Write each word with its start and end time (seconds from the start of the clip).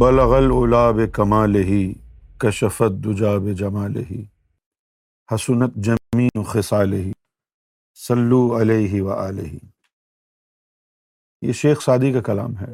بلغل 0.00 0.46
الا 0.56 1.50
ہی 1.68 1.82
کشفت 2.40 3.06
ہی 4.10 4.20
حسنت 5.32 5.74
جمین 5.86 6.38
و 6.38 6.42
خسال 6.52 6.92
ہی 6.92 7.10
سلو 8.06 8.38
علیہ 8.60 9.02
و 9.02 9.12
علیہ 9.26 9.58
یہ 11.46 11.52
شیخ 11.60 11.82
سعدی 11.84 12.12
کا 12.12 12.20
کلام 12.28 12.56
ہے 12.60 12.72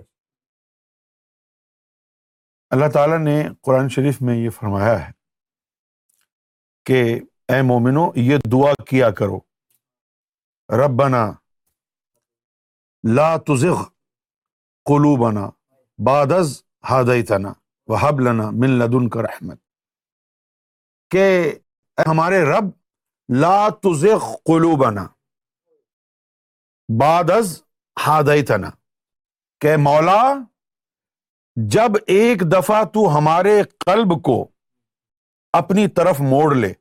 اللہ 2.76 2.90
تعالیٰ 2.94 3.18
نے 3.24 3.36
قرآن 3.68 3.88
شریف 3.96 4.20
میں 4.28 4.36
یہ 4.38 4.50
فرمایا 4.58 4.94
ہے 5.06 5.10
کہ 6.90 7.00
اے 7.54 7.60
مومنو 7.72 8.04
یہ 8.30 8.36
دعا 8.52 8.70
کیا 8.90 9.10
کرو 9.22 9.38
رب 10.84 10.94
بنا 11.02 11.24
تزغ 13.46 13.82
قلوبنا 14.90 15.48
بعد 16.10 16.32
از 16.38 16.54
وحب 16.84 18.20
لنا 18.20 18.50
من 18.50 18.78
لدن 18.78 19.08
کا 19.08 19.22
رحمت 19.22 19.58
کہ 21.10 21.24
ہمارے 22.06 22.42
رب 22.44 22.70
لا 23.40 23.58
قلوبنا 23.82 25.06
بعد 27.00 27.30
از 27.36 27.60
بادز 27.98 28.48
ہاد 28.50 29.72
مولا 29.82 30.22
جب 31.74 31.92
ایک 32.14 32.40
دفعہ 32.52 32.82
تو 32.94 33.06
ہمارے 33.16 33.60
قلب 33.86 34.12
کو 34.24 34.34
اپنی 35.60 35.86
طرف 35.96 36.20
موڑ 36.30 36.54
لے 36.54 36.72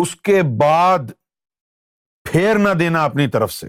اس 0.00 0.14
کے 0.28 0.40
بعد 0.60 1.10
پھیر 2.30 2.58
نہ 2.58 2.72
دینا 2.78 3.04
اپنی 3.04 3.28
طرف 3.36 3.52
سے 3.52 3.66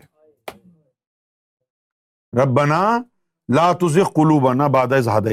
ربنا 2.41 2.47
بنا 2.61 3.10
لا 3.55 3.71
تجلوبانہ 3.79 4.63
بادہ 4.73 4.99
زہاد 5.03 5.27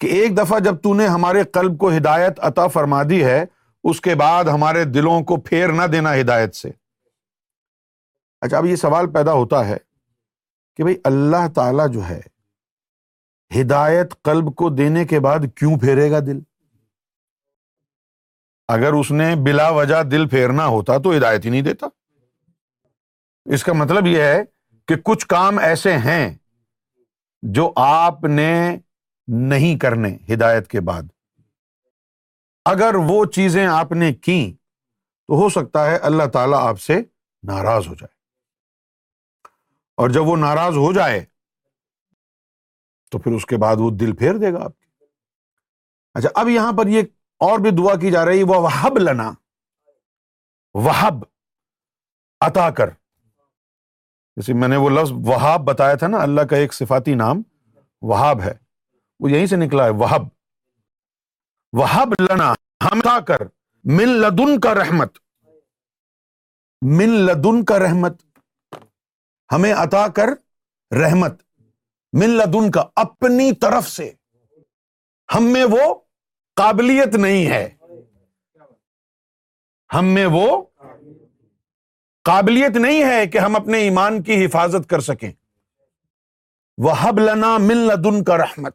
کہ 0.00 0.06
ایک 0.14 0.36
دفعہ 0.36 0.58
جب 0.64 0.80
تو 0.82 0.92
نے 0.94 1.06
ہمارے 1.06 1.42
قلب 1.52 1.78
کو 1.80 1.90
ہدایت 1.96 2.40
عطا 2.48 2.66
فرما 2.74 3.02
دی 3.10 3.22
ہے 3.24 3.44
اس 3.90 4.00
کے 4.06 4.14
بعد 4.22 4.44
ہمارے 4.52 4.82
دلوں 4.96 5.22
کو 5.30 5.36
پھیر 5.48 5.72
نہ 5.78 5.86
دینا 5.92 6.14
ہدایت 6.20 6.54
سے 6.56 6.70
اچھا 8.46 8.58
اب 8.58 8.66
یہ 8.66 8.76
سوال 8.84 9.10
پیدا 9.12 9.32
ہوتا 9.32 9.66
ہے 9.68 9.76
کہ 10.76 10.82
بھائی 10.84 10.96
اللہ 11.12 11.46
تعالی 11.54 11.92
جو 11.92 12.08
ہے 12.08 12.20
ہدایت 13.60 14.12
قلب 14.30 14.54
کو 14.60 14.68
دینے 14.82 15.04
کے 15.12 15.20
بعد 15.28 15.40
کیوں 15.56 15.78
پھیرے 15.80 16.10
گا 16.10 16.20
دل 16.26 16.38
اگر 18.76 18.92
اس 19.00 19.10
نے 19.12 19.34
بلا 19.44 19.68
وجہ 19.80 20.02
دل 20.10 20.28
پھیرنا 20.28 20.66
ہوتا 20.76 20.98
تو 21.04 21.16
ہدایت 21.16 21.44
ہی 21.44 21.50
نہیں 21.50 21.62
دیتا 21.70 21.86
اس 23.54 23.64
کا 23.64 23.72
مطلب 23.84 24.06
یہ 24.06 24.22
ہے 24.34 24.42
کہ 24.88 24.94
کچھ 25.04 25.26
کام 25.34 25.58
ایسے 25.70 25.96
ہیں 26.08 26.24
جو 27.52 27.70
آپ 27.76 28.22
نے 28.24 28.52
نہیں 29.50 29.78
کرنے 29.78 30.08
ہدایت 30.32 30.68
کے 30.70 30.80
بعد 30.88 31.02
اگر 32.70 32.94
وہ 33.08 33.24
چیزیں 33.34 33.66
آپ 33.66 33.92
نے 33.92 34.12
کی 34.14 34.38
تو 35.26 35.40
ہو 35.42 35.48
سکتا 35.56 35.84
ہے 35.90 35.96
اللہ 36.08 36.26
تعالیٰ 36.32 36.58
آپ 36.68 36.80
سے 36.80 36.94
ناراض 37.48 37.88
ہو 37.88 37.94
جائے 37.94 38.12
اور 40.02 40.10
جب 40.10 40.28
وہ 40.28 40.36
ناراض 40.36 40.76
ہو 40.84 40.92
جائے 40.92 41.20
تو 43.10 43.18
پھر 43.18 43.32
اس 43.32 43.46
کے 43.46 43.56
بعد 43.64 43.76
وہ 43.78 43.90
دل 44.00 44.14
پھیر 44.22 44.38
دے 44.44 44.52
گا 44.52 44.64
آپ 44.64 44.78
کی 44.80 44.90
اچھا 46.14 46.28
اب 46.40 46.48
یہاں 46.48 46.72
پر 46.78 46.86
یہ 46.96 47.02
اور 47.48 47.58
بھی 47.60 47.70
دعا 47.82 47.94
کی 48.00 48.10
جا 48.12 48.24
رہی 48.26 48.42
وہ 48.48 48.60
وہب 48.68 48.98
لنا 49.04 49.30
وہب 50.84 51.24
عطا 52.48 52.68
کر 52.78 52.90
جیسے 54.36 54.52
میں 54.60 54.68
نے 54.68 54.76
وہ 54.82 54.88
لفظ 54.90 55.10
وہاب 55.26 55.64
بتایا 55.64 55.94
تھا 55.96 56.06
نا 56.12 56.20
اللہ 56.22 56.40
کا 56.50 56.56
ایک 56.62 56.72
صفاتی 56.74 57.14
نام 57.14 57.42
وہاب 58.12 58.40
ہے 58.42 58.52
وہ 59.20 59.30
یہیں 59.30 59.46
سے 59.46 59.56
نکلا 59.56 59.84
ہے 59.84 59.90
وہب 60.00 60.26
وہب 61.80 62.14
لنا 62.20 62.52
ہم 62.90 63.00
کر 63.26 63.42
من 63.98 64.08
لدن 64.22 64.58
کا 64.60 64.74
رحمت 64.74 65.18
من 67.00 67.10
لدن 67.26 67.64
کا 67.70 67.78
رحمت 67.78 68.20
ہمیں 69.52 69.72
عطا 69.72 70.06
کر 70.16 70.28
رحمت 71.02 71.42
من 72.20 72.30
لدن 72.40 72.70
کا 72.70 72.84
اپنی 73.04 73.50
طرف 73.66 73.88
سے 73.90 74.10
ہم 75.34 75.44
میں 75.52 75.64
وہ 75.70 75.92
قابلیت 76.56 77.14
نہیں 77.26 77.46
ہے 77.50 77.62
ہم 79.94 80.06
میں 80.14 80.26
وہ 80.32 80.46
قابلیت 82.26 82.76
نہیں 82.82 83.02
ہے 83.04 83.26
کہ 83.32 83.38
ہم 83.38 83.56
اپنے 83.56 83.78
ایمان 83.84 84.22
کی 84.22 84.44
حفاظت 84.44 84.88
کر 84.90 85.00
سکیں 85.10 85.30
وہ 86.84 86.92
حب 87.00 87.18
لنا 87.20 87.56
مل 87.66 88.22
کا 88.26 88.36
رحمت 88.38 88.74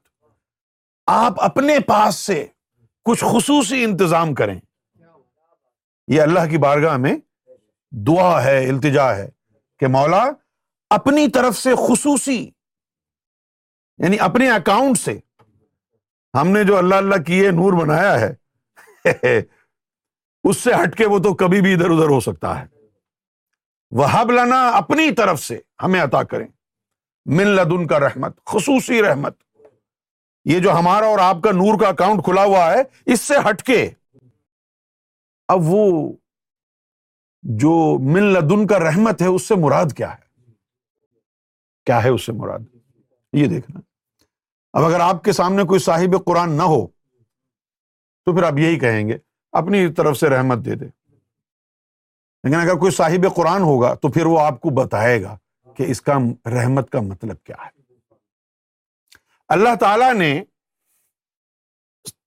آپ 1.12 1.42
اپنے 1.44 1.80
پاس 1.88 2.16
سے 2.26 2.46
کچھ 3.10 3.24
خصوصی 3.32 3.84
انتظام 3.84 4.34
کریں 4.42 4.60
یہ 6.14 6.22
اللہ 6.22 6.46
کی 6.50 6.58
بارگاہ 6.68 6.98
میں 7.08 7.16
دعا 8.08 8.32
ہے 8.44 8.58
التجا 8.70 9.16
ہے 9.16 9.28
کہ 9.80 9.88
مولا 9.98 10.24
اپنی 11.00 11.28
طرف 11.34 11.58
سے 11.58 11.74
خصوصی 11.88 12.38
یعنی 12.42 14.18
اپنے 14.32 14.50
اکاؤنٹ 14.52 14.98
سے 15.00 15.18
ہم 16.42 16.50
نے 16.58 16.64
جو 16.64 16.78
اللہ 16.78 17.04
اللہ 17.06 17.24
کی 17.28 17.40
یہ 17.44 17.50
نور 17.62 17.74
بنایا 17.86 18.20
ہے 18.22 18.34
اس 20.50 20.58
سے 20.64 20.74
ہٹ 20.84 20.96
کے 20.98 21.06
وہ 21.14 21.20
تو 21.24 21.34
کبھی 21.44 21.62
بھی 21.62 21.74
ادھر 21.74 21.92
ادھر 21.96 22.10
ہو 22.16 22.20
سکتا 22.32 22.60
ہے 22.60 22.66
وہ 23.98 24.06
لنا 24.32 24.68
اپنی 24.78 25.12
طرف 25.18 25.40
سے 25.44 25.60
ہمیں 25.84 26.00
عطا 26.02 26.24
کریں 26.32 26.48
من 27.38 27.48
لدن 27.56 27.86
کا 27.88 28.00
رحمت 28.00 28.36
خصوصی 28.52 29.02
رحمت 29.04 29.34
یہ 30.52 30.60
جو 30.64 30.72
ہمارا 30.78 31.06
اور 31.06 31.20
آپ 31.22 31.42
کا 31.44 31.52
نور 31.52 31.80
کا 31.80 31.88
اکاؤنٹ 31.88 32.24
کھلا 32.26 32.44
ہوا 32.44 32.66
ہے 32.72 32.82
اس 33.14 33.22
سے 33.22 33.34
ہٹ 33.50 33.62
کے 33.66 33.82
اب 35.54 35.68
وہ 35.68 35.82
جو 37.64 37.74
من 38.14 38.24
لدن 38.34 38.66
کا 38.68 38.80
رحمت 38.80 39.22
ہے 39.22 39.28
اس 39.36 39.48
سے 39.48 39.56
مراد 39.66 39.94
کیا 39.98 40.12
ہے 40.14 40.28
کیا 41.86 42.04
ہے 42.04 42.10
اس 42.10 42.26
سے 42.26 42.32
مراد 42.44 42.60
یہ 43.38 43.48
دیکھنا 43.48 43.80
اب 44.80 44.86
اگر 44.86 45.00
آپ 45.00 45.24
کے 45.24 45.32
سامنے 45.32 45.64
کوئی 45.68 45.80
صاحب 45.80 46.16
قرآن 46.26 46.52
نہ 46.58 46.64
ہو 46.74 46.86
تو 48.26 48.34
پھر 48.36 48.44
آپ 48.44 48.58
یہی 48.58 48.80
کہیں 48.80 49.08
گے 49.08 49.18
اپنی 49.62 49.86
طرف 49.98 50.18
سے 50.18 50.30
رحمت 50.30 50.66
دے 50.66 50.76
دے 50.76 50.86
لیکن 52.44 52.56
اگر 52.60 52.76
کوئی 52.80 52.92
صاحب 52.96 53.26
قرآن 53.36 53.62
ہوگا 53.62 53.94
تو 54.02 54.10
پھر 54.12 54.26
وہ 54.26 54.40
آپ 54.42 54.60
کو 54.62 54.70
بتائے 54.84 55.22
گا 55.24 55.36
کہ 55.78 55.86
اس 55.92 56.02
کا 56.02 56.18
رحمت 56.56 56.90
کا 56.92 57.00
مطلب 57.08 57.42
کیا 57.46 57.56
ہے 57.66 57.78
اللہ 59.56 59.76
تعالیٰ 59.80 60.14
نے 60.14 60.34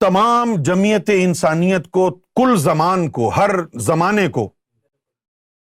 تمام 0.01 0.55
جمیت 0.67 1.11
انسانیت 1.15 1.89
کو 1.91 2.11
کل 2.41 2.57
زمان 2.61 3.09
کو 3.19 3.29
ہر 3.37 3.51
زمانے 3.87 4.27
کو 4.37 4.49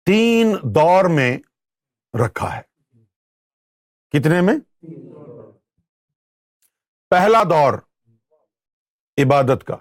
تین 0.06 0.54
دور 0.74 1.04
میں 1.16 1.36
رکھا 2.24 2.54
ہے 2.56 4.18
کتنے 4.18 4.40
میں 4.48 4.54
پہلا 7.10 7.42
دور 7.50 7.78
عبادت 9.22 9.64
کا 9.66 9.76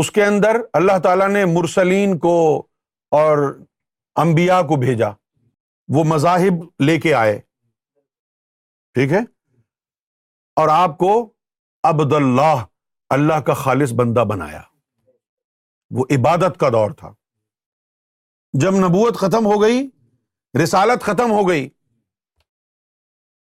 اس 0.00 0.10
کے 0.10 0.24
اندر 0.24 0.56
اللہ 0.80 0.98
تعالیٰ 1.02 1.28
نے 1.30 1.44
مرسلین 1.54 2.18
کو 2.18 2.32
اور 3.16 3.38
امبیا 4.22 4.60
کو 4.68 4.76
بھیجا 4.80 5.08
وہ 5.94 6.02
مذاہب 6.12 6.62
لے 6.84 6.98
کے 7.00 7.12
آئے 7.14 7.38
ٹھیک 8.94 9.10
ہے 9.12 9.18
اور 10.60 10.68
آپ 10.72 10.96
کو 10.98 11.10
عبد 11.88 12.12
اللہ 12.18 12.64
اللہ 13.16 13.40
کا 13.46 13.54
خالص 13.62 13.92
بندہ 14.00 14.24
بنایا 14.30 14.60
وہ 15.98 16.04
عبادت 16.16 16.58
کا 16.60 16.68
دور 16.72 16.90
تھا 17.00 17.12
جب 18.62 18.74
نبوت 18.86 19.16
ختم 19.22 19.46
ہو 19.46 19.60
گئی 19.62 19.82
رسالت 20.62 21.02
ختم 21.04 21.30
ہو 21.32 21.46
گئی 21.48 21.68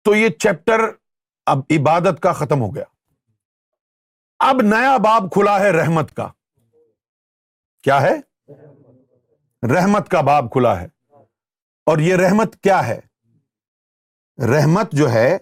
تو 0.06 0.16
یہ 0.16 0.30
چیپٹر 0.48 0.84
اب 1.54 1.60
عبادت 1.80 2.22
کا 2.24 2.32
ختم 2.42 2.62
ہو 2.62 2.74
گیا 2.76 2.86
اب 4.50 4.62
نیا 4.74 4.96
باب 5.06 5.32
کھلا 5.34 5.60
ہے 5.60 5.70
رحمت 5.80 6.14
کا 6.16 6.28
کیا 7.84 8.02
ہے 8.02 8.16
رحمت 9.70 10.08
کا 10.10 10.20
باب 10.28 10.50
کھلا 10.52 10.80
ہے 10.80 10.88
اور 11.92 11.98
یہ 12.00 12.16
رحمت 12.16 12.56
کیا 12.64 12.86
ہے 12.88 13.00
رحمت 14.54 14.92
جو 15.00 15.12
ہے 15.12 15.38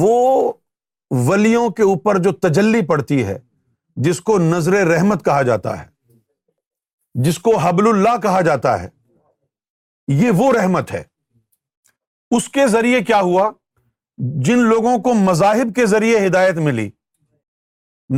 وہ 0.00 0.52
ولیوں 1.28 1.68
کے 1.76 1.82
اوپر 1.82 2.18
جو 2.22 2.32
تجلی 2.46 2.84
پڑتی 2.88 3.22
ہے 3.26 3.38
جس 4.06 4.20
کو 4.30 4.38
نظر 4.38 4.86
رحمت 4.86 5.24
کہا 5.24 5.42
جاتا 5.50 5.78
ہے 5.82 5.88
جس 7.22 7.38
کو 7.46 7.56
حبل 7.62 7.88
اللہ 7.88 8.16
کہا 8.22 8.40
جاتا 8.50 8.80
ہے 8.82 8.88
یہ 10.22 10.30
وہ 10.38 10.52
رحمت 10.60 10.92
ہے 10.92 11.02
اس 12.36 12.48
کے 12.48 12.66
ذریعے 12.76 13.02
کیا 13.04 13.20
ہوا 13.20 13.50
جن 14.46 14.58
لوگوں 14.68 14.96
کو 15.02 15.14
مذاہب 15.26 15.74
کے 15.74 15.86
ذریعے 15.94 16.26
ہدایت 16.26 16.56
ملی 16.68 16.88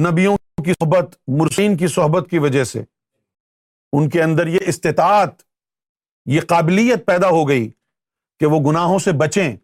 نبیوں 0.08 0.36
کی 0.64 0.72
صحبت 0.72 1.16
مرشین 1.40 1.76
کی 1.76 1.86
صحبت 1.96 2.30
کی 2.30 2.38
وجہ 2.38 2.64
سے 2.74 2.82
ان 3.96 4.08
کے 4.10 4.22
اندر 4.22 4.46
یہ 4.46 4.68
استطاعت 4.68 5.42
یہ 6.34 6.40
قابلیت 6.48 7.06
پیدا 7.06 7.28
ہو 7.28 7.48
گئی 7.48 7.68
کہ 8.40 8.46
وہ 8.52 8.58
گناہوں 8.70 8.98
سے 9.06 9.12
بچیں 9.22 9.56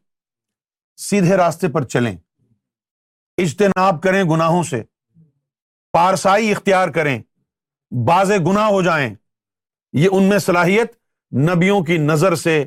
سیدھے 1.06 1.36
راستے 1.36 1.68
پر 1.72 1.84
چلیں 1.94 2.14
اجتناب 3.42 4.02
کریں 4.02 4.22
گناہوں 4.30 4.62
سے 4.70 4.82
پارسائی 5.92 6.50
اختیار 6.50 6.88
کریں 6.96 7.18
باز 8.06 8.30
گناہ 8.46 8.68
ہو 8.70 8.80
جائیں 8.82 9.14
یہ 10.02 10.08
ان 10.12 10.22
میں 10.28 10.38
صلاحیت 10.46 10.96
نبیوں 11.50 11.80
کی 11.84 11.96
نظر 11.98 12.34
سے 12.46 12.62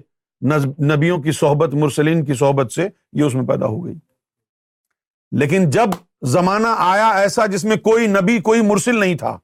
نبیوں 0.93 1.21
کی 1.23 1.31
صحبت 1.39 1.73
مرسلین 1.83 2.23
کی 2.25 2.33
صحبت 2.39 2.71
سے 2.73 2.87
یہ 3.19 3.23
اس 3.23 3.35
میں 3.35 3.45
پیدا 3.47 3.65
ہو 3.65 3.83
گئی 3.85 3.93
لیکن 5.39 5.69
جب 5.75 5.89
زمانہ 6.35 6.67
آیا 6.85 7.09
ایسا 7.21 7.45
جس 7.55 7.63
میں 7.65 7.75
کوئی 7.89 8.07
نبی 8.07 8.39
کوئی 8.49 8.61
مرسل 8.67 8.99
نہیں 8.99 9.15
تھا 9.17 9.37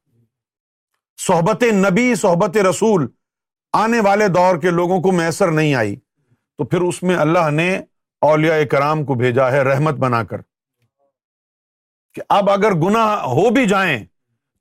صحبت 1.26 1.64
نبی 1.76 2.14
صحبت 2.16 2.58
رسول 2.70 3.06
آنے 3.78 4.00
والے 4.06 4.28
دور 4.36 4.58
کے 4.62 4.70
لوگوں 4.72 5.00
کو 5.02 5.12
میسر 5.12 5.52
نہیں 5.52 5.74
آئی 5.76 5.96
تو 6.58 6.66
پھر 6.66 6.82
اس 6.82 7.02
میں 7.04 7.16
اللہ 7.24 7.50
نے 7.54 7.74
اولیاء 8.28 8.58
کرام 8.72 9.04
کو 9.06 9.16
بھیجا 9.16 9.52
ہے 9.52 9.62
رحمت 9.64 9.96
بنا 10.04 10.22
کر 10.30 10.42
کہ 12.14 12.22
اب 12.38 12.50
اگر 12.50 12.74
گناہ 12.86 13.24
ہو 13.36 13.50
بھی 13.54 13.66
جائیں 13.70 13.98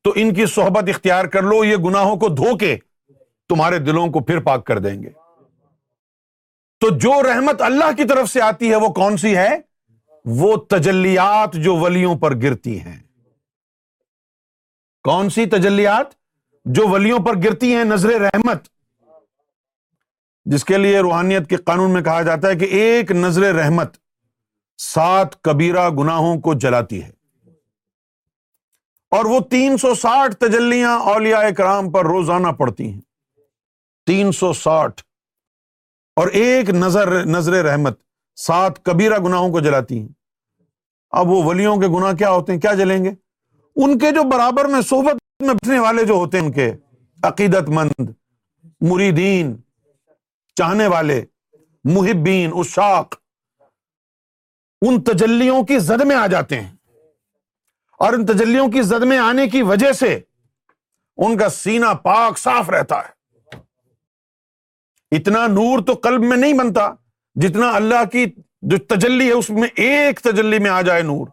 تو 0.05 0.12
ان 0.23 0.32
کی 0.35 0.47
صحبت 0.55 0.88
اختیار 0.88 1.25
کر 1.35 1.43
لو 1.43 1.62
یہ 1.64 1.76
گناہوں 1.85 2.17
کو 2.25 2.29
دھو 2.41 2.56
کے 2.59 2.76
تمہارے 3.49 3.79
دلوں 3.88 4.09
کو 4.12 4.20
پھر 4.25 4.41
پاک 4.49 4.67
کر 4.67 4.79
دیں 4.87 5.00
گے 5.02 5.09
تو 6.81 6.88
جو 7.05 7.12
رحمت 7.29 7.62
اللہ 7.62 7.93
کی 7.97 8.05
طرف 8.09 8.29
سے 8.31 8.41
آتی 8.43 8.70
ہے 8.70 8.76
وہ 8.85 8.88
کون 9.00 9.17
سی 9.17 9.37
ہے 9.37 9.49
وہ 10.38 10.55
تجلیات 10.70 11.52
جو 11.64 11.76
ولیوں 11.81 12.14
پر 12.25 12.35
گرتی 12.43 12.79
ہیں 12.81 12.99
کون 15.09 15.31
سی 15.31 15.47
تجلیات 15.50 16.14
جو 16.74 16.86
ولیوں 16.88 17.18
پر 17.26 17.36
گرتی 17.42 17.74
ہیں 17.74 17.82
نظر 17.84 18.20
رحمت 18.20 18.64
جس 20.52 20.64
کے 20.64 20.76
لیے 20.78 20.98
روحانیت 21.02 21.48
کے 21.50 21.56
قانون 21.70 21.90
میں 21.92 22.00
کہا 22.04 22.22
جاتا 22.28 22.48
ہے 22.48 22.56
کہ 22.58 22.64
ایک 22.78 23.10
نظر 23.12 23.54
رحمت 23.54 23.96
سات 24.82 25.40
کبیرہ 25.44 25.88
گناہوں 25.98 26.34
کو 26.40 26.54
جلاتی 26.64 27.02
ہے 27.02 27.10
اور 29.16 29.24
وہ 29.32 29.38
تین 29.50 29.76
سو 29.82 29.94
ساٹھ 30.00 30.34
تجلیاں 30.44 30.96
اولیاء 31.12 31.42
کرام 31.56 31.90
پر 31.92 32.06
روزانہ 32.06 32.48
پڑتی 32.58 32.92
ہیں 32.92 33.00
تین 34.06 34.32
سو 34.38 34.52
ساٹھ 34.62 35.02
اور 36.20 36.28
ایک 36.42 36.70
نظر 36.74 37.12
نظر 37.26 37.64
رحمت 37.64 38.00
سات 38.46 38.84
کبیرہ 38.84 39.18
گناہوں 39.24 39.50
کو 39.52 39.60
جلاتی 39.66 39.98
ہیں 40.00 40.08
اب 41.22 41.28
وہ 41.30 41.42
ولیوں 41.44 41.76
کے 41.80 41.88
گناہ 41.96 42.12
کیا 42.18 42.30
ہوتے 42.30 42.52
ہیں 42.52 42.60
کیا 42.60 42.72
جلیں 42.82 43.02
گے 43.04 43.10
ان 43.84 43.96
کے 43.98 44.10
جو 44.14 44.22
برابر 44.34 44.64
میں 44.74 44.80
صحبت 44.90 45.22
نٹنے 45.44 45.79
والے 45.79 46.05
جو 46.06 46.15
ہوتے 46.15 46.38
ہیں 46.38 46.44
ان 46.44 46.53
کے 46.53 46.71
عقیدت 47.29 47.69
مند 47.77 48.11
مریدین 48.91 49.55
چاہنے 50.56 50.87
والے 50.87 51.21
محبین 51.94 52.50
اشاق 52.61 53.15
ان 54.88 55.00
تجلیوں 55.05 55.62
کی 55.67 55.79
زد 55.79 56.00
میں 56.06 56.17
آ 56.17 56.27
جاتے 56.33 56.61
ہیں 56.61 56.71
اور 58.05 58.12
ان 58.12 58.25
تجلیوں 58.27 58.67
کی 58.73 58.83
زد 58.83 59.03
میں 59.11 59.19
آنے 59.19 59.47
کی 59.49 59.62
وجہ 59.73 59.93
سے 59.99 60.15
ان 61.27 61.37
کا 61.38 61.49
سینا 61.49 61.93
پاک 62.09 62.38
صاف 62.38 62.71
رہتا 62.71 63.00
ہے 63.05 63.56
اتنا 65.17 65.47
نور 65.47 65.83
تو 65.87 65.93
قلب 66.03 66.25
میں 66.31 66.37
نہیں 66.37 66.59
بنتا 66.59 66.88
جتنا 67.43 67.71
اللہ 67.77 68.05
کی 68.12 68.25
جو 68.71 68.77
تجلی 68.94 69.27
ہے 69.27 69.33
اس 69.33 69.50
میں 69.50 69.69
ایک 69.87 70.21
تجلی 70.25 70.59
میں 70.62 70.71
آ 70.71 70.81
جائے 70.88 71.03
نور 71.12 71.27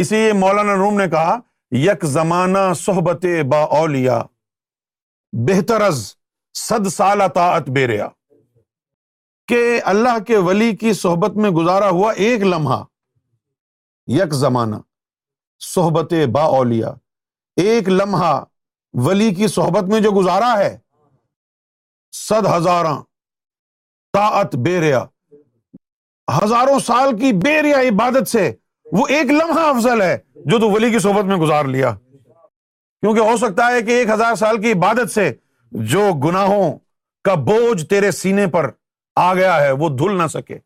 اسی 0.00 0.14
لیے 0.16 0.32
مولانا 0.40 0.74
روم 0.76 0.98
نے 1.00 1.08
کہا 1.10 1.38
یک 1.74 2.04
زمانہ 2.06 2.58
صحبت 2.76 3.24
با 3.50 3.58
اولیا 3.78 4.20
بہتر 5.46 5.82
صد 6.58 6.86
سال 6.92 7.20
اطاعت 7.20 7.62
بے 7.68 7.70
بیریا 7.74 8.06
کہ 9.48 9.58
اللہ 9.92 10.18
کے 10.26 10.36
ولی 10.48 10.74
کی 10.80 10.92
صحبت 11.00 11.36
میں 11.42 11.50
گزارا 11.56 11.88
ہوا 11.88 12.10
ایک 12.26 12.42
لمحہ 12.42 12.82
یک 14.18 14.32
زمانہ 14.34 14.76
صحبت 15.74 16.12
با 16.32 16.42
اولیا 16.58 16.90
ایک 17.62 17.88
لمحہ 17.88 18.34
ولی 19.06 19.34
کی 19.34 19.48
صحبت 19.54 19.88
میں 19.92 20.00
جو 20.02 20.10
گزارا 20.20 20.52
ہے 20.58 20.76
سد 22.18 22.46
طاعت 24.14 24.54
بے 24.54 24.62
بیریا 24.70 25.02
ہزاروں 26.42 26.78
سال 26.86 27.16
کی 27.18 27.32
بیریا 27.44 27.80
عبادت 27.88 28.28
سے 28.28 28.50
وہ 28.98 29.06
ایک 29.16 29.30
لمحہ 29.30 29.64
افضل 29.66 30.02
ہے 30.02 30.16
جو 30.50 30.58
تو 30.60 30.68
ولی 30.70 30.90
کی 30.90 30.98
صحبت 31.02 31.24
میں 31.28 31.36
گزار 31.36 31.64
لیا 31.74 31.90
کیونکہ 31.94 33.20
ہو 33.30 33.36
سکتا 33.36 33.66
ہے 33.72 33.80
کہ 33.82 33.90
ایک 33.98 34.10
ہزار 34.10 34.34
سال 34.42 34.60
کی 34.62 34.72
عبادت 34.72 35.10
سے 35.10 35.30
جو 35.92 36.02
گناہوں 36.24 36.68
کا 37.24 37.34
بوجھ 37.48 37.84
تیرے 37.92 38.10
سینے 38.18 38.46
پر 38.52 38.70
آ 39.22 39.32
گیا 39.34 39.56
ہے 39.62 39.70
وہ 39.80 39.88
دھل 39.98 40.16
نہ 40.18 40.26
سکے 40.32 40.58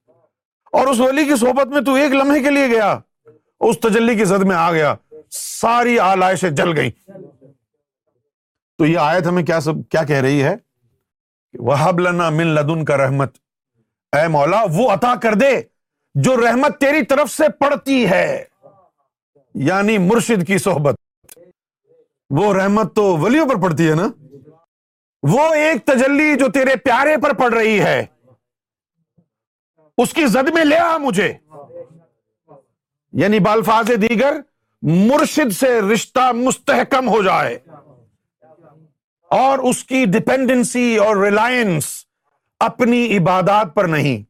اور 0.78 0.86
اس 0.86 1.00
ولی 1.00 1.24
کی 1.28 1.36
صحبت 1.40 1.66
میں 1.76 1.80
تو 1.86 1.94
ایک 2.02 2.12
لمحے 2.14 2.40
کے 2.42 2.50
لیے 2.50 2.66
گیا 2.74 2.90
اس 3.68 3.78
تجلی 3.82 4.16
کی 4.16 4.24
زد 4.32 4.44
میں 4.50 4.56
آ 4.56 4.70
گیا 4.72 4.94
ساری 5.38 5.98
آلائشیں 6.08 6.48
جل 6.60 6.76
گئیں 6.78 6.90
تو 8.78 8.86
یہ 8.86 8.98
آیت 9.06 9.26
ہمیں 9.26 9.42
کیا 9.44 9.60
سب 9.68 9.82
کیا 9.90 10.04
کہہ 10.12 10.20
رہی 10.26 10.42
ہے 10.42 10.54
وہب 11.70 12.00
لنا 12.08 12.28
من 12.42 12.46
لدن 12.58 12.84
کا 12.90 12.96
رحمت 13.06 13.34
اے 14.18 14.26
مولا 14.36 14.62
وہ 14.76 14.90
عطا 14.92 15.14
کر 15.22 15.34
دے 15.40 15.50
جو 16.26 16.36
رحمت 16.46 16.78
تیری 16.80 17.02
طرف 17.14 17.30
سے 17.36 17.48
پڑتی 17.60 18.04
ہے 18.10 18.24
یعنی 19.68 19.98
مرشد 19.98 20.46
کی 20.46 20.58
صحبت 20.58 20.94
وہ 22.36 22.52
رحمت 22.54 22.94
تو 22.96 23.02
ولیوں 23.18 23.46
پر 23.48 23.56
پڑتی 23.62 23.88
ہے 23.90 23.94
نا 23.94 24.08
وہ 25.32 25.48
ایک 25.54 25.84
تجلی 25.86 26.34
جو 26.38 26.50
تیرے 26.52 26.74
پیارے 26.84 27.16
پر 27.22 27.32
پڑ 27.38 27.52
رہی 27.54 27.80
ہے 27.80 28.04
اس 30.02 30.12
کی 30.14 30.26
زد 30.34 30.48
میں 30.54 30.64
لیا 30.64 30.96
مجھے 31.02 31.32
یعنی 33.22 33.38
بالفاظ 33.46 33.90
دیگر 34.02 34.36
مرشد 34.90 35.52
سے 35.58 35.80
رشتہ 35.92 36.30
مستحکم 36.34 37.08
ہو 37.08 37.22
جائے 37.22 37.58
اور 39.38 39.58
اس 39.70 39.82
کی 39.84 40.04
ڈپینڈنسی 40.12 40.96
اور 41.06 41.16
ریلائنس 41.24 41.86
اپنی 42.66 43.06
عبادات 43.16 43.74
پر 43.74 43.84
نہیں 43.88 44.22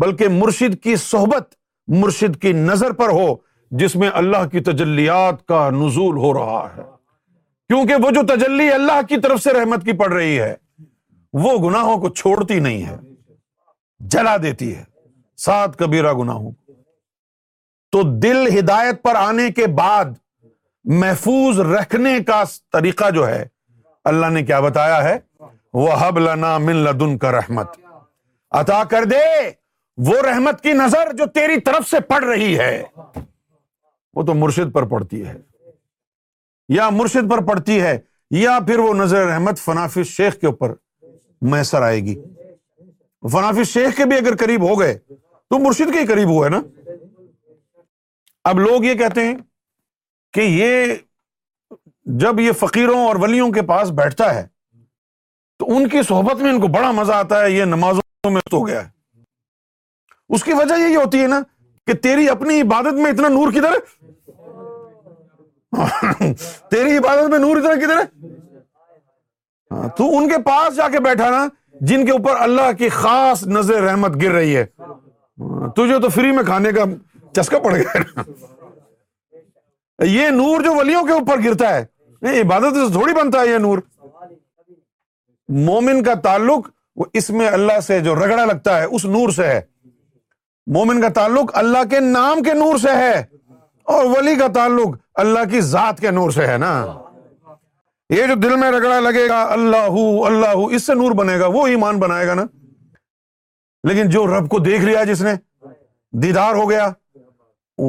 بلکہ 0.00 0.28
مرشد 0.32 0.82
کی 0.82 0.96
صحبت 0.96 1.54
مرشد 2.02 2.40
کی 2.42 2.52
نظر 2.52 2.92
پر 3.00 3.08
ہو 3.18 3.34
جس 3.80 3.94
میں 3.96 4.08
اللہ 4.20 4.44
کی 4.52 4.60
تجلیات 4.60 5.46
کا 5.48 5.68
نزول 5.72 6.16
ہو 6.22 6.32
رہا 6.34 6.64
ہے 6.76 6.82
کیونکہ 7.68 8.02
وہ 8.04 8.10
جو 8.14 8.22
تجلی 8.36 8.70
اللہ 8.72 9.00
کی 9.08 9.16
طرف 9.22 9.42
سے 9.42 9.52
رحمت 9.52 9.84
کی 9.84 9.92
پڑ 9.98 10.12
رہی 10.12 10.38
ہے 10.40 10.54
وہ 11.44 11.56
گناہوں 11.68 11.96
کو 12.00 12.08
چھوڑتی 12.20 12.58
نہیں 12.66 12.82
ہے 12.86 12.96
جلا 14.14 14.36
دیتی 14.42 14.74
ہے 14.74 14.82
سات 15.44 15.78
کبیرہ 15.78 16.12
گناہوں 16.18 16.50
تو 17.92 18.02
دل 18.24 18.58
ہدایت 18.58 19.02
پر 19.02 19.14
آنے 19.20 19.50
کے 19.60 19.66
بعد 19.78 20.12
محفوظ 21.00 21.60
رکھنے 21.72 22.18
کا 22.26 22.42
طریقہ 22.72 23.10
جو 23.14 23.26
ہے 23.28 23.42
اللہ 24.12 24.30
نے 24.32 24.42
کیا 24.44 24.60
بتایا 24.60 25.02
ہے 25.04 25.18
وہ 25.82 25.88
حب 26.00 26.18
لنا 26.28 26.56
من 26.68 26.76
لدن 26.84 27.16
کا 27.18 27.32
رحمت 27.40 27.76
عطا 28.62 28.82
کر 28.90 29.04
دے 29.10 29.22
وہ 30.08 30.20
رحمت 30.30 30.60
کی 30.62 30.72
نظر 30.86 31.12
جو 31.18 31.26
تیری 31.34 31.60
طرف 31.70 31.90
سے 31.90 32.00
پڑ 32.08 32.24
رہی 32.24 32.58
ہے 32.58 32.82
وہ 34.14 34.22
تو 34.26 34.34
مرشد 34.34 34.72
پر 34.74 34.86
پڑتی 34.88 35.24
ہے 35.26 35.34
یا 36.76 36.88
مرشد 36.96 37.30
پر 37.30 37.42
پڑتی 37.46 37.80
ہے 37.80 37.96
یا 38.38 38.58
پھر 38.66 38.78
وہ 38.78 38.92
نظر 38.94 39.26
رحمت 39.26 39.58
فنافی 39.58 40.04
شیخ 40.12 40.38
کے 40.40 40.46
اوپر 40.46 40.74
میسر 41.54 41.82
آئے 41.82 42.00
گی 42.04 42.14
فنافی 43.32 43.64
شیخ 43.72 43.96
کے 43.96 44.04
بھی 44.08 44.16
اگر 44.16 44.36
قریب 44.36 44.68
ہو 44.68 44.78
گئے 44.80 44.96
تو 45.50 45.58
مرشد 45.66 45.92
کے 45.92 46.00
ہی 46.00 46.06
قریب 46.06 46.28
ہوئے 46.30 46.48
نا 46.50 46.60
اب 48.50 48.58
لوگ 48.60 48.84
یہ 48.84 48.94
کہتے 48.98 49.24
ہیں 49.26 49.34
کہ 50.34 50.40
یہ 50.40 50.94
جب 52.20 52.40
یہ 52.40 52.52
فقیروں 52.58 52.98
اور 53.06 53.16
ولیوں 53.22 53.50
کے 53.52 53.62
پاس 53.66 53.90
بیٹھتا 54.00 54.34
ہے 54.34 54.46
تو 55.58 55.76
ان 55.76 55.88
کی 55.88 56.02
صحبت 56.08 56.40
میں 56.42 56.50
ان 56.52 56.60
کو 56.60 56.66
بڑا 56.76 56.90
مزہ 56.92 57.12
آتا 57.12 57.40
ہے 57.44 57.50
یہ 57.50 57.64
نمازوں 57.74 58.30
میں 58.30 58.40
تو 58.50 58.60
گیا 58.66 58.84
ہے 58.84 58.90
اس 60.34 60.44
کی 60.44 60.52
وجہ 60.58 60.74
یہی 60.80 60.96
ہوتی 60.96 61.22
ہے 61.22 61.26
نا 61.28 61.40
کہ 61.86 61.94
تیری 62.02 62.28
اپنی 62.28 62.60
عبادت 62.60 62.98
میں 63.02 63.10
اتنا 63.10 63.28
نور 63.28 63.52
کدھر 63.52 63.72
ہے 63.74 64.01
تیری 65.72 66.96
عبادت 66.96 67.28
میں 67.30 67.38
نور 67.38 67.56
اتنا 67.56 67.74
کدھر 67.84 67.96
ہے 67.98 68.56
ہاں، 69.74 69.88
تو 69.96 70.16
ان 70.16 70.28
کے 70.28 70.38
پاس 70.46 70.76
جا 70.76 70.88
کے 70.92 71.00
بیٹھا 71.04 71.28
نا 71.30 71.46
جن 71.90 72.04
کے 72.06 72.12
اوپر 72.12 72.36
اللہ 72.40 72.72
کی 72.78 72.88
خاص 73.02 73.46
نظر 73.46 73.80
رحمت 73.82 74.20
گر 74.22 74.32
رہی 74.32 74.56
ہے 74.56 74.64
ہاں، 74.82 75.68
تجھے 75.76 75.98
تو 76.02 76.08
فری 76.16 76.30
میں 76.32 76.42
کھانے 76.46 76.72
کا 76.72 76.84
چسکا 77.36 77.58
پڑ 77.64 77.74
گیا 77.74 78.22
یہ 80.08 80.28
نور 80.36 80.62
جو 80.64 80.74
ولیوں 80.74 81.02
کے 81.06 81.12
اوپر 81.12 81.40
گرتا 81.44 81.74
ہے 81.78 82.40
عبادت 82.40 82.76
سے 82.76 82.92
تھوڑی 82.92 83.12
بنتا 83.14 83.40
ہے 83.40 83.48
یہ 83.50 83.58
نور 83.58 83.78
مومن 85.66 86.02
کا 86.02 86.14
تعلق 86.22 86.68
وہ 86.96 87.04
اس 87.20 87.28
میں 87.38 87.48
اللہ 87.48 87.78
سے 87.86 87.98
جو 88.00 88.14
رگڑا 88.14 88.44
لگتا 88.44 88.76
ہے 88.80 88.84
اس 88.96 89.04
نور 89.14 89.28
سے 89.36 89.46
ہے 89.46 89.60
مومن 90.74 91.00
کا 91.00 91.08
تعلق 91.14 91.50
اللہ 91.58 91.84
کے 91.90 92.00
نام 92.00 92.42
کے 92.42 92.52
نور 92.54 92.76
سے 92.82 92.90
ہے 92.96 93.22
اور 93.94 94.04
ولی 94.16 94.34
کا 94.38 94.46
تعلق 94.54 94.96
اللہ 95.20 95.44
کی 95.50 95.60
ذات 95.60 95.98
کے 96.00 96.10
نور 96.10 96.30
سے 96.30 96.46
ہے 96.46 96.56
نا 96.58 96.72
یہ 98.10 98.26
جو 98.26 98.34
دل 98.42 98.54
میں 98.60 98.70
رگڑا 98.70 98.98
لگے 99.00 99.28
گا 99.28 99.40
اللہ 99.52 99.98
اللہ 100.26 100.64
اس 100.74 100.86
سے 100.86 100.94
نور 100.94 101.10
بنے 101.20 101.38
گا 101.40 101.46
وہ 101.52 101.66
ایمان 101.74 101.98
بنائے 101.98 102.26
گا 102.26 102.34
نا 102.34 102.44
لیکن 103.88 104.08
جو 104.10 104.26
رب 104.26 104.48
کو 104.50 104.58
دیکھ 104.68 104.82
لیا 104.84 105.04
جس 105.04 105.22
نے 105.22 105.32
دیدار 106.22 106.54
ہو 106.54 106.68
گیا 106.70 106.88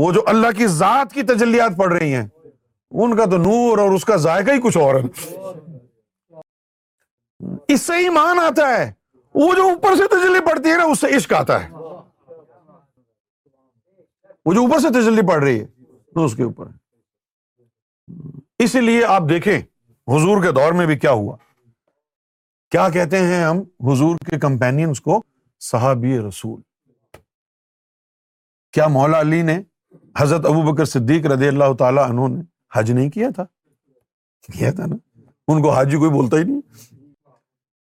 وہ 0.01 0.11
جو 0.13 0.21
اللہ 0.27 0.51
کی 0.57 0.67
ذات 0.75 1.11
کی 1.13 1.23
تجلیات 1.31 1.77
پڑ 1.77 1.91
رہی 1.91 2.13
ہیں 2.13 2.27
ان 3.03 3.15
کا 3.17 3.25
تو 3.31 3.37
نور 3.45 3.77
اور 3.83 3.91
اس 3.91 4.05
کا 4.05 4.15
ذائقہ 4.25 4.51
ہی 4.51 4.59
کچھ 4.63 4.77
اور 4.77 4.95
ہے 4.95 5.53
اس 7.73 7.81
سے 7.81 7.93
ایمان 8.03 8.39
آتا 8.39 8.67
ہے 8.77 8.91
وہ 9.41 9.53
جو 9.57 9.63
اوپر 9.69 9.95
سے 9.97 10.07
تجلی 10.11 10.39
پڑتی 10.49 10.71
ہے 10.71 10.77
نا 10.77 10.83
اس 10.91 10.99
سے 11.01 11.15
عشق 11.15 11.33
آتا 11.33 11.63
ہے 11.63 11.69
وہ 14.45 14.53
جو 14.53 14.61
اوپر 14.61 14.79
سے 14.81 14.89
تجلی 15.01 15.21
پڑ 15.27 15.41
رہی 15.43 15.59
ہے 15.59 15.65
تو 16.15 16.25
اس 16.25 16.35
کے 16.35 16.43
اوپر 16.43 16.67
اسی 18.63 18.79
لیے 18.81 19.05
آپ 19.13 19.23
دیکھیں 19.29 19.57
حضور 20.11 20.41
کے 20.43 20.51
دور 20.57 20.71
میں 20.79 20.85
بھی 20.85 20.95
کیا 20.99 21.11
ہوا 21.21 21.35
کیا 22.71 22.87
کہتے 22.93 23.19
ہیں 23.29 23.43
ہم 23.43 23.57
حضور 23.89 24.17
کے 24.29 24.39
کمپینینس 24.39 25.01
کو 25.07 25.21
صحابی 25.71 26.17
رسول 26.27 26.61
کیا 28.77 28.87
مولا 28.97 29.19
علی 29.25 29.41
نے 29.49 29.57
حضرت 30.19 30.45
ابو 30.45 30.61
بکر 30.71 30.85
صدیق 30.93 31.25
رضی 31.31 31.47
اللہ 31.47 31.83
عنہ 31.83 32.27
نے 32.35 32.41
حج 32.75 32.91
نہیں 32.91 33.09
کیا 33.17 33.29
تھا 33.35 33.45
کیا 34.53 34.71
تھا 34.79 34.85
نا 34.93 34.95
ان 35.51 35.61
کو 35.61 35.71
حاجی 35.73 35.97
کوئی 36.03 36.11
بولتا 36.11 36.37
ہی 36.37 36.43
نہیں 36.51 36.61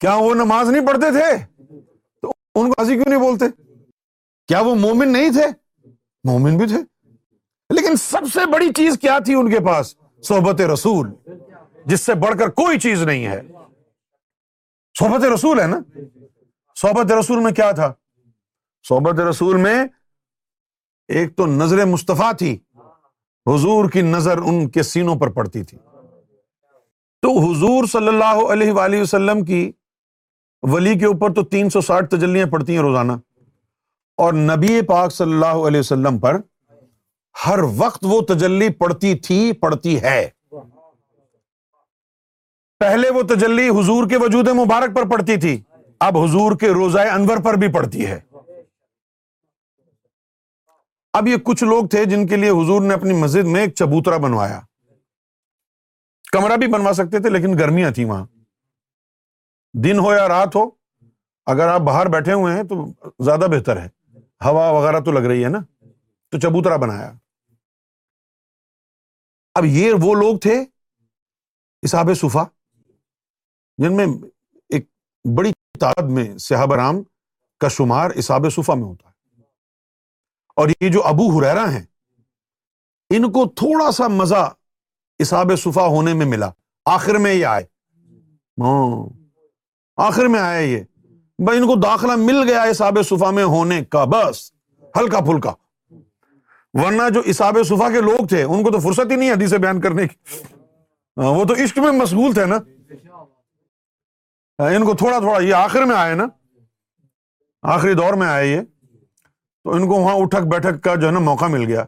کیا 0.01 0.15
وہ 0.25 0.35
نماز 0.45 0.71
نہیں 0.71 0.87
پڑھتے 0.87 1.11
تھے 1.19 1.29
تو 2.23 2.31
ان 2.33 2.67
کو 2.71 2.81
حاجی 2.83 2.95
کیوں 2.95 3.11
نہیں 3.11 3.23
بولتے 3.29 3.45
کیا 4.49 4.61
وہ 4.69 4.75
مومن 4.89 5.13
نہیں 5.13 5.31
تھے 5.39 5.47
مومن 6.31 6.57
بھی 6.59 6.67
تھے 6.75 6.83
لیکن 7.79 7.97
سب 8.11 8.33
سے 8.35 8.47
بڑی 8.53 8.73
چیز 8.77 8.99
کیا 9.01 9.19
تھی 9.27 9.35
ان 9.41 9.51
کے 9.51 9.61
پاس 9.67 9.95
صحبت 10.29 10.61
رسول 10.73 11.11
جس 11.89 12.01
سے 12.07 12.15
بڑھ 12.25 12.37
کر 12.39 12.49
کوئی 12.61 12.79
چیز 12.81 13.03
نہیں 13.03 13.27
ہے 13.27 13.41
صحبت 14.99 15.25
رسول 15.35 15.61
ہے 15.61 15.67
نا 15.67 15.79
صحبت 16.81 17.13
رسول 17.19 17.39
میں 17.43 17.53
کیا 17.61 17.71
تھا 17.81 17.93
صحبت 18.89 19.21
رسول 19.29 19.57
میں 19.63 19.77
ایک 21.19 21.37
تو 21.37 21.47
نظر 21.47 21.85
مصطفیٰ 21.87 22.33
تھی 22.39 22.57
حضور 23.51 23.89
کی 23.91 24.01
نظر 24.03 24.39
ان 24.49 24.69
کے 24.71 24.83
سینوں 24.83 25.17
پر 25.21 25.31
پڑتی 25.33 25.63
تھی 25.71 25.79
تو 27.23 27.33
حضور 27.49 27.85
صلی 27.93 28.09
اللہ 28.09 28.53
علیہ 28.53 28.73
وآلہ 28.73 29.01
وسلم 29.01 29.45
کی 29.45 29.71
ولی 30.73 30.99
کے 30.99 31.07
اوپر 31.07 31.33
تو 31.35 31.45
تین 31.55 31.71
سو 31.71 31.81
ساٹھ 31.81 32.09
تجلیاں 32.11 32.47
پڑتی 32.53 32.75
ہیں 32.77 32.83
روزانہ 32.83 33.13
اور 34.25 34.33
نبی 34.35 34.81
پاک 34.89 35.13
صلی 35.13 35.33
اللہ 35.33 35.67
علیہ 35.69 35.81
وسلم 35.81 36.19
پر 36.21 36.39
ہر 37.47 37.59
وقت 37.77 38.05
وہ 38.09 38.21
تجلی 38.29 38.69
پڑتی 38.79 39.15
تھی 39.27 39.53
پڑتی 39.61 40.01
ہے 40.03 40.29
پہلے 42.81 43.11
وہ 43.15 43.23
تجلی 43.35 43.69
حضور 43.81 44.09
کے 44.11 44.17
وجود 44.21 44.49
مبارک 44.65 44.95
پر 44.95 45.09
پڑتی 45.11 45.37
تھی 45.41 45.61
اب 46.07 46.19
حضور 46.19 46.57
کے 46.61 46.69
روزہ 46.75 46.99
انور 47.13 47.43
پر 47.45 47.55
بھی 47.65 47.69
پڑتی 47.73 48.07
ہے 48.07 48.19
اب 51.19 51.29
یہ 51.29 51.37
کچھ 51.45 51.65
لوگ 51.65 51.87
تھے 51.91 52.05
جن 52.11 52.27
کے 52.27 52.37
لیے 52.37 52.51
حضور 52.61 52.83
نے 52.83 52.95
اپنی 52.95 53.15
مسجد 53.23 53.47
میں 53.53 53.61
ایک 53.61 53.75
چبوترا 53.75 54.17
بنوایا 54.27 54.61
کمرہ 56.33 56.57
بھی 56.57 56.67
بنوا 56.73 56.93
سکتے 56.95 57.19
تھے 57.23 57.31
لیکن 57.31 57.59
گرمیاں 57.59 57.91
تھیں 57.95 58.05
وہاں 58.05 58.25
دن 59.85 59.99
ہو 59.99 60.13
یا 60.13 60.29
رات 60.29 60.57
ہو 60.57 60.69
اگر 61.53 61.69
آپ 61.69 61.81
باہر 61.87 62.09
بیٹھے 62.15 62.33
ہوئے 62.33 62.55
ہیں 62.57 62.63
تو 62.71 62.85
زیادہ 63.25 63.47
بہتر 63.51 63.81
ہے 63.83 63.89
ہوا 64.45 64.69
وغیرہ 64.79 65.01
تو 65.05 65.13
لگ 65.13 65.27
رہی 65.29 65.45
ہے 65.45 65.49
نا 65.49 65.59
تو 66.31 66.39
چبوترا 66.39 66.77
بنایا 66.83 67.11
اب 69.57 69.65
یہ 69.65 69.93
وہ 70.03 70.15
لوگ 70.15 70.37
تھے 70.43 70.61
اساب 71.85 72.11
صفا 72.21 72.43
جن 73.83 73.97
میں 73.97 74.07
ایک 74.75 74.87
بڑی 75.37 75.53
تعداد 75.81 76.11
میں 76.17 76.25
صحابہ 76.49 76.77
رام 76.77 77.03
کا 77.61 77.69
شمار 77.77 78.11
اساب 78.23 78.47
صفا 78.57 78.75
میں 78.75 78.85
ہوتا 78.85 79.09
ہے 79.09 79.49
اور 80.61 80.69
یہ 80.81 80.89
جو 80.93 81.05
ابو 81.07 81.29
ہریرا 81.39 81.65
ہیں 81.73 81.85
ان 83.17 83.31
کو 83.33 83.47
تھوڑا 83.63 83.91
سا 83.93 84.09
مزہ 84.21 84.49
اساب 85.25 85.51
صفا 85.63 85.87
ہونے 85.97 86.13
میں 86.19 86.27
ملا 86.27 86.51
آخر 86.95 87.15
میں 87.25 87.33
یہ 87.35 87.45
آئے 87.47 87.65
ہاں 88.65 89.07
آخر 90.07 90.27
میں 90.35 90.41
آیا 90.41 90.61
یہ 90.61 90.83
بھائی 91.45 91.59
ان 91.59 91.67
کو 91.67 91.75
داخلہ 91.83 92.13
مل 92.19 92.43
گیا 92.51 93.03
صفا 93.09 93.31
میں 93.35 93.45
ہونے 93.57 93.85
کا 93.93 94.05
بس 94.13 94.51
ہلکا 94.97 95.21
پھلکا 95.25 95.53
ورنہ 96.79 97.09
جو 97.15 97.21
اساب 97.31 97.57
صفا 97.69 97.89
کے 97.93 98.01
لوگ 98.01 98.27
تھے 98.29 98.43
ان 98.43 98.63
کو 98.65 98.71
تو 98.73 98.79
فرصت 98.81 99.11
ہی 99.11 99.17
نہیں 99.17 99.31
حدیث 99.33 99.53
بیان 99.55 99.81
کرنے 99.81 100.07
کی 100.09 100.39
وہ 101.25 101.45
تو 101.45 101.55
عشق 101.65 101.79
میں 101.79 101.93
مشغول 101.93 102.33
تھے 102.35 102.45
نا 102.53 102.57
ان 104.75 104.85
کو 104.85 104.95
تھوڑا 104.97 105.19
تھوڑا 105.19 105.41
یہ 105.43 105.55
آخر 105.55 105.83
میں 105.89 105.97
آئے 105.97 106.15
نا 106.15 106.27
آخری 107.75 107.95
دور 107.95 108.15
میں 108.21 108.27
آئے 108.27 108.47
یہ 108.49 108.61
تو 109.65 109.73
ان 109.75 109.87
کو 109.89 109.95
وہاں 110.01 110.15
اٹھک 110.21 110.47
بیٹھک 110.53 110.83
کا 110.85 110.95
جو 110.95 111.07
ہے 111.07 111.13
نا 111.13 111.19
موقع 111.31 111.45
مل 111.55 111.65
گیا 111.73 111.85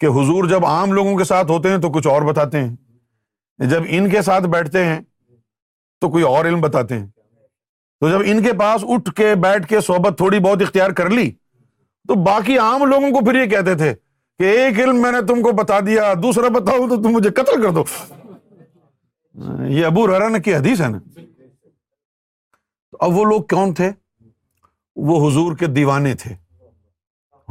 کہ 0.00 0.06
حضور 0.18 0.48
جب 0.48 0.64
عام 0.66 0.92
لوگوں 0.92 1.16
کے 1.18 1.24
ساتھ 1.24 1.50
ہوتے 1.50 1.70
ہیں 1.70 1.78
تو 1.78 1.88
کچھ 1.94 2.06
اور 2.12 2.22
بتاتے 2.32 2.62
ہیں 2.64 3.68
جب 3.70 3.82
ان 3.96 4.08
کے 4.10 4.22
ساتھ 4.28 4.44
بیٹھتے 4.54 4.84
ہیں 4.84 5.00
تو 6.00 6.08
کوئی 6.10 6.24
اور 6.24 6.44
علم 6.44 6.60
بتاتے 6.60 6.98
ہیں 6.98 7.06
تو 8.00 8.08
جب 8.10 8.22
ان 8.32 8.42
کے 8.42 8.52
پاس 8.58 8.84
اٹھ 8.94 9.10
کے 9.16 9.34
بیٹھ 9.42 9.66
کے 9.68 9.80
صحبت 9.86 10.16
تھوڑی 10.16 10.38
بہت 10.48 10.62
اختیار 10.62 10.90
کر 11.00 11.10
لی 11.10 11.30
تو 12.08 12.14
باقی 12.24 12.56
عام 12.66 12.84
لوگوں 12.90 13.10
کو 13.18 13.24
پھر 13.24 13.40
یہ 13.42 13.48
کہتے 13.50 13.74
تھے 13.78 13.92
کہ 14.38 14.50
ایک 14.58 14.78
علم 14.80 15.00
میں 15.02 15.12
نے 15.12 15.20
تم 15.28 15.42
کو 15.42 15.52
بتا 15.62 15.78
دیا 15.86 16.12
دوسرا 16.22 16.48
بتاؤ 16.58 16.88
تو 16.88 17.00
تم 17.02 17.12
مجھے 17.16 17.30
قتل 17.40 17.62
کر 17.62 17.72
دو 17.80 17.84
یہ 19.74 19.86
ابو 19.86 20.06
رحران 20.06 20.40
کی 20.42 20.54
حدیث 20.54 20.80
ہے 20.80 20.88
نا 20.90 20.98
اب 23.04 23.16
وہ 23.16 23.24
لوگ 23.24 23.42
کون 23.50 23.72
تھے 23.74 23.90
وہ 25.08 25.26
حضور 25.28 25.56
کے 25.56 25.66
دیوانے 25.76 26.14
تھے 26.22 26.34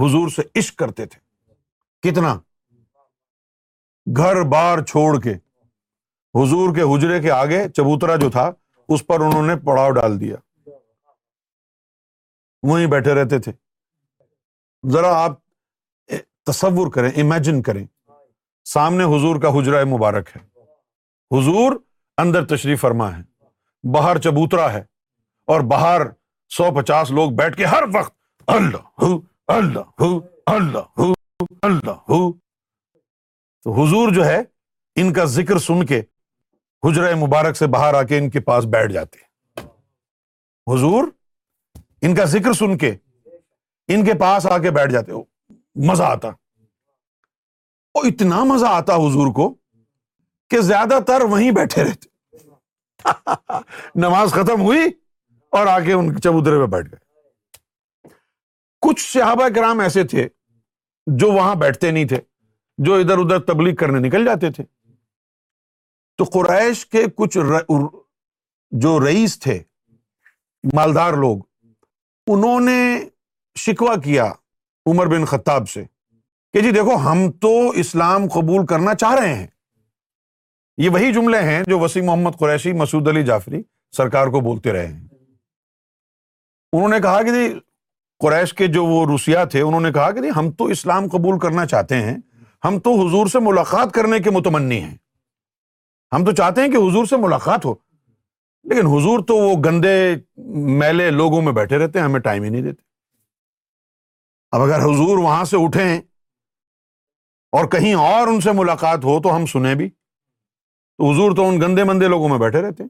حضور 0.03 0.27
سے 0.35 0.41
عشق 0.59 0.75
کرتے 0.79 1.05
تھے 1.13 1.19
کتنا 2.09 2.37
گھر 4.17 4.41
بار 4.51 4.83
چھوڑ 4.89 5.19
کے 5.21 5.33
حضور 6.39 6.75
کے 6.75 6.81
حجرے 6.93 7.19
کے 7.21 7.31
آگے 7.31 7.67
چبوترا 7.77 8.15
جو 8.23 8.29
تھا 8.31 8.51
اس 8.95 9.05
پر 9.07 9.19
انہوں 9.25 9.47
نے 9.47 9.55
پڑاؤ 9.65 9.91
ڈال 9.99 10.19
دیا 10.19 10.35
وہیں 12.69 12.87
بیٹھے 12.91 13.13
رہتے 13.15 13.39
تھے 13.39 13.51
ذرا 14.93 15.13
آپ 15.23 15.39
تصور 16.47 16.91
کریں 16.93 17.09
امیجن 17.21 17.61
کریں 17.61 17.85
سامنے 18.73 19.03
حضور 19.15 19.39
کا 19.41 19.49
حجرہ 19.57 19.83
مبارک 19.95 20.29
ہے 20.35 20.39
حضور 21.37 21.73
اندر 22.21 22.45
تشریف 22.55 22.81
فرما 22.81 23.15
ہے 23.17 23.21
باہر 23.93 24.19
چبوترا 24.21 24.71
ہے 24.73 24.81
اور 25.51 25.61
باہر 25.73 26.01
سو 26.57 26.71
پچاس 26.79 27.11
لوگ 27.11 27.31
بیٹھ 27.37 27.55
کے 27.57 27.65
ہر 27.65 27.83
وقت 27.93 28.13
اللہ 28.51 29.03
اللہ 29.55 30.03
اللہ 30.53 31.13
اللہ 31.63 31.97
تو 33.63 33.71
حضور 33.81 34.11
جو 34.13 34.25
ہے 34.25 34.41
ان 35.01 35.11
کا 35.13 35.23
ذکر 35.37 35.57
سن 35.65 35.85
کے 35.85 36.01
حجرہ 36.85 37.13
مبارک 37.25 37.57
سے 37.57 37.67
باہر 37.73 37.93
آ 37.93 38.01
کے 38.09 38.17
ان 38.17 38.29
کے 38.29 38.39
پاس 38.49 38.65
بیٹھ 38.73 38.91
جاتے 38.93 39.27
حضور 40.73 41.07
ان 42.07 42.15
کا 42.15 42.23
ذکر 42.35 42.53
سن 42.53 42.77
کے 42.77 42.93
ان 43.93 44.03
کے 44.05 44.13
پاس 44.19 44.45
آ 44.51 44.57
کے 44.61 44.71
بیٹھ 44.71 44.91
جاتے 44.91 45.11
ہو 45.11 45.23
مزہ 45.89 46.03
آتا 46.03 46.27
وہ 47.95 48.01
اتنا 48.09 48.43
مزہ 48.53 48.65
آتا 48.69 48.95
حضور 49.05 49.31
کو 49.35 49.49
کہ 50.49 50.59
زیادہ 50.67 50.99
تر 51.07 51.21
وہیں 51.31 51.51
بیٹھے 51.55 51.83
رہتے 51.83 52.07
نماز 54.05 54.31
ختم 54.33 54.61
ہوئی 54.61 54.85
اور 55.57 55.67
آ 55.67 55.79
کے 55.85 55.93
ان 55.93 56.15
چبوترے 56.21 56.59
پہ 56.59 56.65
بیٹھ 56.75 56.91
گئے 56.91 57.07
کچھ 58.87 59.01
صحابہ 59.11 59.47
کرام 59.55 59.79
ایسے 59.85 60.03
تھے 60.13 60.27
جو 61.19 61.31
وہاں 61.31 61.55
بیٹھتے 61.65 61.91
نہیں 61.91 62.07
تھے 62.07 62.19
جو 62.85 62.95
ادھر 62.95 63.17
ادھر 63.23 63.39
تبلیغ 63.51 63.75
کرنے 63.79 63.99
نکل 64.07 64.25
جاتے 64.25 64.51
تھے 64.57 64.63
تو 66.17 66.23
قریش 66.33 66.85
کے 66.95 67.05
کچھ 67.15 67.37
جو 68.83 68.99
رئیس 69.05 69.39
تھے 69.45 69.59
مالدار 70.75 71.13
لوگ 71.23 71.37
انہوں 72.33 72.59
نے 72.69 72.77
شکوا 73.59 73.95
کیا 74.03 74.25
عمر 74.89 75.05
بن 75.13 75.23
خطاب 75.29 75.67
سے 75.69 75.83
کہ 76.53 76.59
جی 76.61 76.71
دیکھو 76.71 76.95
ہم 77.05 77.29
تو 77.41 77.49
اسلام 77.83 78.27
قبول 78.33 78.65
کرنا 78.65 78.93
چاہ 79.03 79.13
رہے 79.19 79.33
ہیں 79.33 79.47
یہ 80.83 80.89
وہی 80.95 81.11
جملے 81.13 81.39
ہیں 81.49 81.61
جو 81.69 81.79
وسیع 81.79 82.03
محمد 82.05 82.37
قریشی 82.39 82.71
مسعود 82.81 83.07
علی 83.07 83.23
جعفری 83.29 83.61
سرکار 83.97 84.27
کو 84.35 84.39
بولتے 84.47 84.71
رہے 84.73 84.87
ہیں 84.87 85.07
انہوں 86.71 86.89
نے 86.95 86.99
کہا 87.03 87.21
کہ 87.23 87.31
جی 87.33 87.47
قریش 88.23 88.53
کے 88.61 88.67
جو 88.77 88.85
وہ 88.85 89.05
روسیا 89.11 89.43
تھے 89.51 89.61
انہوں 89.61 89.81
نے 89.87 89.91
کہا 89.93 90.09
کہ 90.17 90.21
جی 90.21 90.29
ہم 90.35 90.51
تو 90.59 90.65
اسلام 90.77 91.07
قبول 91.11 91.39
کرنا 91.45 91.65
چاہتے 91.75 92.01
ہیں 92.07 92.17
ہم 92.65 92.79
تو 92.87 92.93
حضور 93.03 93.27
سے 93.35 93.39
ملاقات 93.51 93.93
کرنے 93.93 94.19
کے 94.23 94.29
متمنی 94.37 94.79
ہیں 94.83 94.95
ہم 96.15 96.25
تو 96.25 96.31
چاہتے 96.41 96.61
ہیں 96.61 96.71
کہ 96.71 96.77
حضور 96.89 97.05
سے 97.13 97.17
ملاقات 97.27 97.65
ہو 97.65 97.73
لیکن 98.69 98.87
حضور 98.95 99.19
تو 99.27 99.35
وہ 99.37 99.55
گندے 99.65 99.95
میلے 100.81 101.09
لوگوں 101.21 101.41
میں 101.41 101.51
بیٹھے 101.59 101.77
رہتے 101.83 101.99
ہیں 101.99 102.05
ہمیں 102.05 102.19
ٹائم 102.29 102.43
ہی 102.43 102.49
نہیں 102.49 102.61
دیتے 102.61 102.87
اب 104.53 104.61
اگر 104.61 104.79
حضور 104.81 105.17
وہاں 105.23 105.43
سے 105.45 105.57
اٹھیں 105.63 105.97
اور 107.57 107.67
کہیں 107.71 107.93
اور 107.95 108.27
ان 108.27 108.39
سے 108.41 108.51
ملاقات 108.59 109.03
ہو 109.05 109.21
تو 109.21 109.35
ہم 109.35 109.45
سنیں 109.51 109.73
بھی 109.81 109.89
تو 109.89 111.09
حضور 111.11 111.35
تو 111.35 111.47
ان 111.49 111.61
گندے 111.61 111.83
مندے 111.89 112.07
لوگوں 112.07 112.29
میں 112.29 112.37
بیٹھے 112.39 112.61
رہتے 112.61 112.83
ہیں 112.83 112.89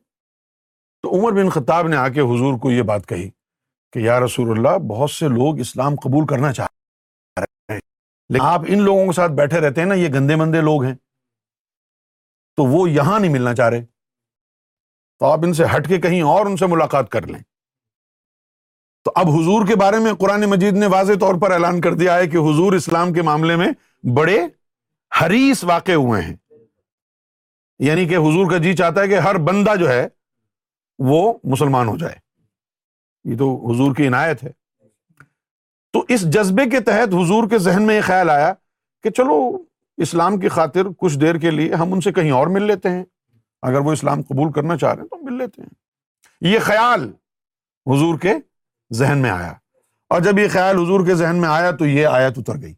تو 1.01 1.11
عمر 1.17 1.31
بن 1.41 1.49
خطاب 1.49 1.87
نے 1.87 1.95
آ 1.97 2.07
کے 2.15 2.19
حضور 2.31 2.57
کو 2.61 2.71
یہ 2.71 2.81
بات 2.91 3.05
کہی 3.07 3.29
کہ 3.93 3.99
یا 3.99 4.19
رسول 4.25 4.49
اللہ 4.57 4.77
بہت 4.89 5.11
سے 5.11 5.27
لوگ 5.35 5.59
اسلام 5.65 5.95
قبول 6.03 6.25
کرنا 6.29 6.51
چاہ 6.53 6.67
رہے 7.41 7.73
ہیں 7.73 7.79
لیکن 8.33 8.45
آپ 8.45 8.61
ان 8.75 8.81
لوگوں 8.83 9.05
کے 9.07 9.11
ساتھ 9.15 9.31
بیٹھے 9.41 9.59
رہتے 9.67 9.81
ہیں 9.81 9.87
نا 9.87 9.95
یہ 10.01 10.09
گندے 10.13 10.35
مندے 10.43 10.61
لوگ 10.71 10.83
ہیں 10.83 10.95
تو 12.57 12.63
وہ 12.75 12.89
یہاں 12.89 13.19
نہیں 13.19 13.31
ملنا 13.31 13.53
چاہ 13.55 13.69
رہے 13.69 13.85
تو 15.19 15.31
آپ 15.31 15.39
ان 15.43 15.53
سے 15.53 15.63
ہٹ 15.75 15.87
کے 15.87 16.01
کہیں 16.01 16.21
اور 16.33 16.45
ان 16.45 16.57
سے 16.57 16.67
ملاقات 16.75 17.09
کر 17.11 17.27
لیں 17.27 17.39
تو 19.09 19.13
اب 19.21 19.29
حضور 19.35 19.65
کے 19.67 19.75
بارے 19.81 19.97
میں 19.99 20.11
قرآن 20.19 20.43
مجید 20.49 20.73
نے 20.77 20.85
واضح 20.93 21.13
طور 21.19 21.35
پر 21.41 21.51
اعلان 21.51 21.79
کر 21.81 21.93
دیا 21.99 22.15
ہے 22.15 22.25
کہ 22.29 22.37
حضور 22.47 22.73
اسلام 22.73 23.11
کے 23.13 23.21
معاملے 23.27 23.55
میں 23.61 23.67
بڑے 24.15 24.37
حریث 25.21 25.63
واقع 25.65 25.91
ہوئے 25.91 26.21
ہیں 26.21 26.35
یعنی 27.85 28.05
کہ 28.07 28.17
حضور 28.25 28.49
کا 28.51 28.57
جی 28.63 28.73
چاہتا 28.81 29.01
ہے 29.01 29.07
کہ 29.07 29.19
ہر 29.27 29.37
بندہ 29.47 29.73
جو 29.79 29.87
ہے 29.89 30.07
وہ 31.07 31.21
مسلمان 31.53 31.87
ہو 31.87 31.95
جائے 31.97 32.15
یہ 33.31 33.37
تو 33.37 33.47
حضور 33.71 33.95
کی 33.95 34.07
عنایت 34.07 34.43
ہے 34.43 34.51
تو 35.93 36.03
اس 36.15 36.23
جذبے 36.33 36.65
کے 36.69 36.79
تحت 36.91 37.13
حضور 37.21 37.47
کے 37.49 37.57
ذہن 37.69 37.87
میں 37.87 37.95
یہ 37.95 38.01
خیال 38.11 38.29
آیا 38.29 38.51
کہ 39.03 39.09
چلو 39.19 39.39
اسلام 40.07 40.37
کی 40.39 40.49
خاطر 40.59 40.89
کچھ 40.99 41.17
دیر 41.21 41.37
کے 41.45 41.51
لیے 41.51 41.73
ہم 41.81 41.93
ان 41.93 42.01
سے 42.01 42.11
کہیں 42.19 42.29
اور 42.41 42.47
مل 42.57 42.63
لیتے 42.73 42.89
ہیں 42.97 43.03
اگر 43.71 43.79
وہ 43.85 43.91
اسلام 43.93 44.21
قبول 44.29 44.51
کرنا 44.53 44.77
چاہ 44.77 44.93
رہے 44.93 45.01
ہیں 45.01 45.09
تو 45.09 45.23
مل 45.23 45.37
لیتے 45.43 45.61
ہیں 45.61 46.51
یہ 46.53 46.59
خیال 46.69 47.09
حضور 47.91 48.19
کے 48.19 48.33
ذہن 48.97 49.21
میں 49.21 49.29
آیا 49.29 49.53
اور 50.13 50.21
جب 50.21 50.39
یہ 50.39 50.47
خیال 50.53 50.77
حضور 50.77 51.05
کے 51.05 51.15
ذہن 51.15 51.41
میں 51.41 51.49
آیا 51.49 51.71
تو 51.79 51.85
یہ 51.85 52.07
آیت 52.07 52.39
گئی 52.49 52.73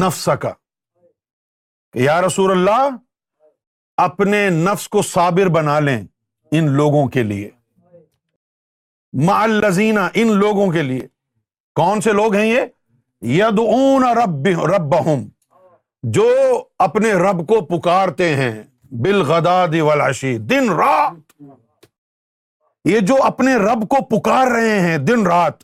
نفس 0.00 0.28
کا 0.40 0.52
یا 2.04 2.20
رسول 2.26 2.50
اللہ 2.50 2.88
اپنے 4.02 4.48
نفس 4.50 4.88
کو 4.88 5.02
صابر 5.02 5.48
بنا 5.56 5.78
لیں 5.80 5.98
ان 6.58 6.70
لوگوں 6.76 7.06
کے 7.16 7.22
لیے 7.30 7.50
ان 10.12 10.32
لوگوں 10.42 10.70
کے 10.72 10.82
لیے 10.82 11.06
کون 11.76 12.00
سے 12.06 12.12
لوگ 12.20 12.34
ہیں 12.36 12.46
یہ 12.46 12.64
ید 13.36 13.58
اون 13.66 14.04
رب 14.22 14.48
رب 14.74 14.94
جو 16.16 16.28
اپنے 16.86 17.12
رب 17.24 17.46
کو 17.48 17.60
پکارتے 17.66 18.34
ہیں 18.36 18.52
والعشی 19.02 20.36
دن 20.50 20.70
رات 20.78 21.31
یہ 22.84 23.00
جو 23.08 23.14
اپنے 23.24 23.54
رب 23.56 23.88
کو 23.88 23.96
پکار 24.16 24.46
رہے 24.50 24.78
ہیں 24.80 24.96
دن 24.98 25.26
رات 25.26 25.62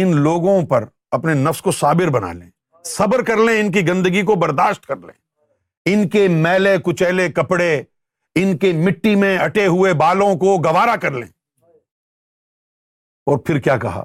ان 0.00 0.14
لوگوں 0.22 0.60
پر 0.68 0.84
اپنے 1.18 1.34
نفس 1.34 1.62
کو 1.62 1.70
صابر 1.72 2.08
بنا 2.16 2.32
لیں 2.32 2.50
صبر 2.88 3.22
کر 3.24 3.36
لیں 3.46 3.58
ان 3.60 3.70
کی 3.72 3.86
گندگی 3.88 4.22
کو 4.30 4.34
برداشت 4.42 4.86
کر 4.86 4.96
لیں 4.96 5.92
ان 5.94 6.08
کے 6.08 6.26
میلے 6.30 6.76
کچیلے 6.84 7.28
کپڑے 7.36 7.72
ان 8.40 8.56
کے 8.58 8.72
مٹی 8.84 9.14
میں 9.22 9.36
اٹے 9.44 9.66
ہوئے 9.66 9.92
بالوں 10.02 10.34
کو 10.38 10.56
گوارا 10.64 10.96
کر 11.02 11.12
لیں 11.14 11.28
اور 13.30 13.38
پھر 13.46 13.58
کیا 13.66 13.76
کہا 13.82 14.02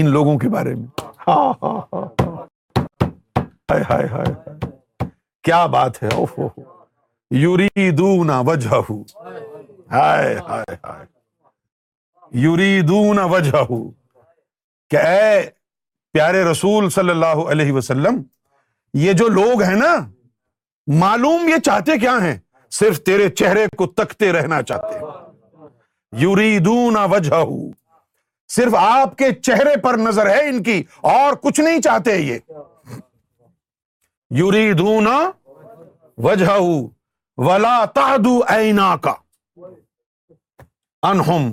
ان 0.00 0.08
لوگوں 0.10 0.38
کے 0.38 0.48
بارے 0.56 0.74
میں 0.74 1.06
ہاں 1.28 1.66
ہائے 3.90 4.52
کیا 5.44 5.64
بات 5.76 6.02
ہے 6.02 6.08
یوری 7.40 7.90
دونا 7.98 8.40
وجہ 8.46 8.80
ہائے 9.92 10.34
ہائے 10.48 10.74
ہائے 10.84 11.04
یوری 12.40 12.80
دون 12.88 13.18
اے 14.92 15.50
پیارے 16.12 16.42
رسول 16.50 16.88
صلی 16.90 17.10
اللہ 17.10 17.48
علیہ 17.50 17.72
وسلم 17.72 18.20
یہ 18.98 19.12
جو 19.18 19.26
لوگ 19.28 19.62
ہیں 19.62 19.74
نا 19.78 19.94
معلوم 20.98 21.48
یہ 21.48 21.58
چاہتے 21.64 21.96
کیا 21.98 22.16
ہیں 22.22 22.36
صرف 22.78 23.02
تیرے 23.04 23.28
چہرے 23.28 23.66
کو 23.78 23.86
تکتے 24.02 24.32
رہنا 24.32 24.62
چاہتے 24.68 24.98
یوری 26.20 26.58
دون 26.64 26.96
وجہ 27.10 27.42
صرف 28.54 28.74
آپ 28.78 29.16
کے 29.18 29.32
چہرے 29.42 29.76
پر 29.82 29.96
نظر 29.98 30.30
ہے 30.30 30.48
ان 30.48 30.62
کی 30.62 30.82
اور 31.14 31.34
کچھ 31.42 31.60
نہیں 31.60 31.80
چاہتے 31.82 32.16
یہ 32.16 32.38
یوری 34.38 34.72
دون 34.78 35.08
وجہ 36.28 36.54
تا 37.94 38.14
دینا 38.24 38.94
کا 39.02 39.14
انہم 41.08 41.50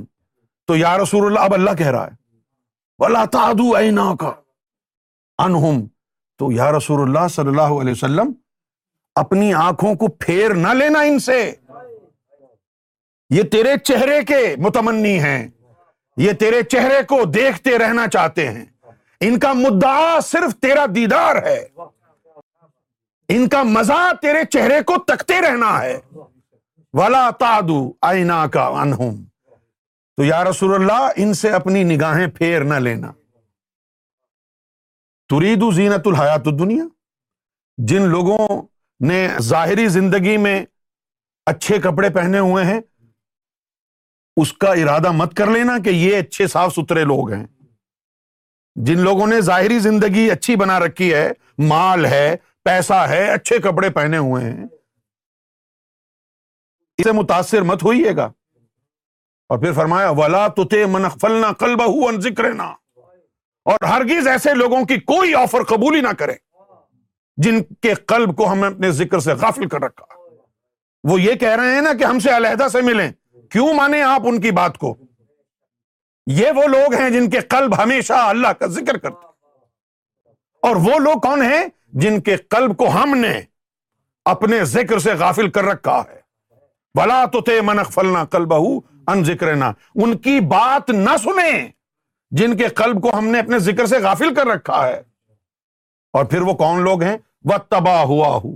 تو 0.67 0.75
یا 0.77 0.97
رسول 0.97 1.25
اللہ 1.25 1.39
اب 1.49 1.53
اللہ 1.53 1.73
کہہ 1.77 1.87
رہا 1.91 3.37
ہے 3.37 4.29
انہم 5.45 5.83
تو 6.39 6.51
یا 6.51 6.71
رسول 6.77 7.01
اللہ 7.01 7.27
صلی 7.35 7.49
اللہ 7.49 7.73
علیہ 7.81 7.91
وسلم 7.91 8.29
اپنی 9.23 9.51
آنکھوں 9.61 9.93
کو 10.03 10.07
پھیر 10.25 10.53
نہ 10.55 10.67
لینا 10.79 10.99
ان 11.09 11.19
سے 11.27 11.39
یہ 13.37 13.43
تیرے 13.51 13.73
چہرے 13.83 14.21
کے 14.27 14.39
متمنی 14.67 15.17
ہیں 15.23 15.39
یہ 16.25 16.33
تیرے 16.39 16.61
چہرے 16.71 17.01
کو 17.09 17.23
دیکھتے 17.37 17.77
رہنا 17.79 18.07
چاہتے 18.13 18.47
ہیں 18.51 18.65
ان 19.27 19.37
کا 19.39 19.51
مدعا 19.63 20.19
صرف 20.29 20.55
تیرا 20.61 20.85
دیدار 20.95 21.41
ہے 21.45 21.59
ان 23.35 23.47
کا 23.49 23.61
مزہ 23.75 23.99
تیرے 24.21 24.43
چہرے 24.51 24.81
کو 24.87 24.97
تکتے 25.07 25.41
رہنا 25.47 25.79
ہے 25.81 25.97
ولادو 26.99 27.81
آئینہ 28.11 28.41
کا 28.53 28.65
انہوں 28.83 29.13
تو 30.21 30.25
یا 30.25 30.41
رسول 30.43 30.73
اللہ 30.73 31.07
ان 31.23 31.33
سے 31.33 31.49
اپنی 31.53 31.83
نگاہیں 31.83 32.25
پھیر 32.35 32.63
نہ 32.63 32.73
لینا 32.87 33.11
زینت 35.75 36.07
الحیات 36.07 36.45
دنیا 36.59 36.83
جن 37.89 38.01
لوگوں 38.09 38.37
نے 39.07 39.17
ظاہری 39.43 39.87
زندگی 39.89 40.35
میں 40.45 40.55
اچھے 41.51 41.79
کپڑے 41.83 42.09
پہنے 42.17 42.39
ہوئے 42.47 42.65
ہیں 42.65 42.79
اس 44.41 44.51
کا 44.63 44.71
ارادہ 44.81 45.11
مت 45.21 45.33
کر 45.37 45.51
لینا 45.51 45.77
کہ 45.85 45.89
یہ 45.89 46.17
اچھے 46.17 46.47
صاف 46.51 46.73
ستھرے 46.73 47.03
لوگ 47.13 47.31
ہیں 47.31 47.43
جن 48.87 48.99
لوگوں 49.05 49.27
نے 49.27 49.39
ظاہری 49.51 49.79
زندگی 49.87 50.29
اچھی 50.31 50.55
بنا 50.63 50.77
رکھی 50.85 51.13
ہے 51.13 51.27
مال 51.71 52.05
ہے 52.15 52.35
پیسہ 52.65 53.01
ہے 53.09 53.23
اچھے 53.33 53.57
کپڑے 53.69 53.89
پہنے 53.99 54.17
ہوئے 54.27 54.43
ہیں 54.43 54.67
اسے 56.97 57.11
متاثر 57.21 57.61
مت 57.71 57.83
ہوئیے 57.83 58.15
گا 58.17 58.29
اور 59.51 59.59
پھر 59.59 59.71
فرمایا 59.75 60.09
ولا 60.17 60.47
تے 60.57 60.83
ذکر 62.21 62.43
نہ 62.53 62.63
اور 63.71 63.83
ہرگز 63.89 64.27
ایسے 64.33 64.53
لوگوں 64.55 64.81
کی 64.91 64.97
کوئی 64.99 65.33
آفر 65.35 65.63
قبول 65.71 65.95
ہی 65.95 66.01
نہ 66.01 66.11
کرے 66.19 66.33
جن 67.45 67.61
کے 67.81 67.93
قلب 68.11 68.35
کو 68.37 68.51
ہم 68.51 68.59
نے 68.59 68.65
اپنے 68.67 68.91
ذکر 68.99 69.19
سے 69.25 69.33
غافل 69.41 69.67
کر 69.73 69.81
رکھا 69.83 70.05
وہ 71.09 71.19
یہ 71.21 71.33
کہہ 71.43 71.55
رہے 71.61 71.73
ہیں 71.73 71.81
نا 71.87 71.91
کہ 71.99 72.03
ہم 72.03 72.19
سے 72.27 72.35
علیحدہ 72.35 72.67
سے 72.71 72.81
ملیں 72.89 73.11
کیوں 73.51 73.73
مانے 73.77 74.01
آپ 74.09 74.27
ان 74.31 74.39
کی 74.41 74.51
بات 74.61 74.77
کو 74.83 74.93
یہ 76.39 76.51
وہ 76.61 76.67
لوگ 76.75 76.93
ہیں 76.99 77.09
جن 77.17 77.29
کے 77.29 77.39
قلب 77.55 77.75
ہمیشہ 77.83 78.19
اللہ 78.33 78.53
کا 78.59 78.67
ذکر 78.79 78.97
کرتے 79.05 79.27
اور 80.67 80.75
وہ 80.85 80.99
لوگ 81.07 81.19
کون 81.27 81.41
ہیں 81.49 81.63
جن 82.05 82.19
کے 82.29 82.35
قلب 82.55 82.77
کو 82.83 82.87
ہم 82.99 83.17
نے 83.23 83.33
اپنے 84.33 84.63
ذکر 84.77 84.99
سے 85.07 85.13
غافل 85.23 85.49
کر 85.51 85.65
رکھا 85.73 85.99
ہے 86.09 86.19
بلا 86.99 87.23
تو 87.33 87.41
منخ 87.69 87.91
فلنا 87.93 88.23
کل 88.37 88.45
بہ 88.53 88.57
ان 89.09 89.23
ذکر 89.23 89.55
نہ 89.55 89.65
ان 90.03 90.17
کی 90.25 90.39
بات 90.49 90.89
نہ 90.89 91.15
سنیں 91.23 91.67
جن 92.39 92.55
کے 92.57 92.67
قلب 92.75 93.01
کو 93.03 93.17
ہم 93.17 93.27
نے 93.27 93.39
اپنے 93.39 93.59
ذکر 93.59 93.85
سے 93.85 93.97
غافل 94.03 94.33
کر 94.35 94.47
رکھا 94.47 94.85
ہے 94.87 95.01
اور 96.17 96.25
پھر 96.31 96.41
وہ 96.41 96.53
کون 96.57 96.81
لوگ 96.83 97.01
ہیں 97.03 97.17
وہ 97.51 97.57
تباہ 97.69 98.01
ہوا 98.07 98.27
ہو 98.43 98.49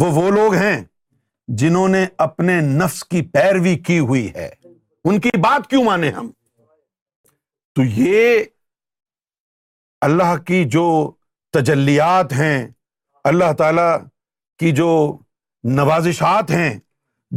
وہ 0.00 0.10
وہ 0.20 0.30
لوگ 0.30 0.54
ہیں 0.54 0.76
جنہوں 1.58 1.86
نے 1.88 2.04
اپنے 2.26 2.60
نفس 2.76 3.04
کی 3.04 3.22
پیروی 3.32 3.76
کی 3.86 3.98
ہوئی 3.98 4.28
ہے 4.34 4.48
ان 5.08 5.20
کی 5.20 5.30
بات 5.42 5.68
کیوں 5.70 5.82
مانے 5.84 6.10
ہم 6.16 6.30
تو 7.74 7.82
یہ 7.84 8.42
اللہ 10.06 10.36
کی 10.46 10.62
جو 10.70 10.86
تجلیات 11.52 12.32
ہیں 12.32 12.66
اللہ 13.30 13.52
تعالی 13.58 13.80
کی 14.58 14.70
جو 14.76 14.88
نوازشات 15.74 16.50
ہیں 16.50 16.78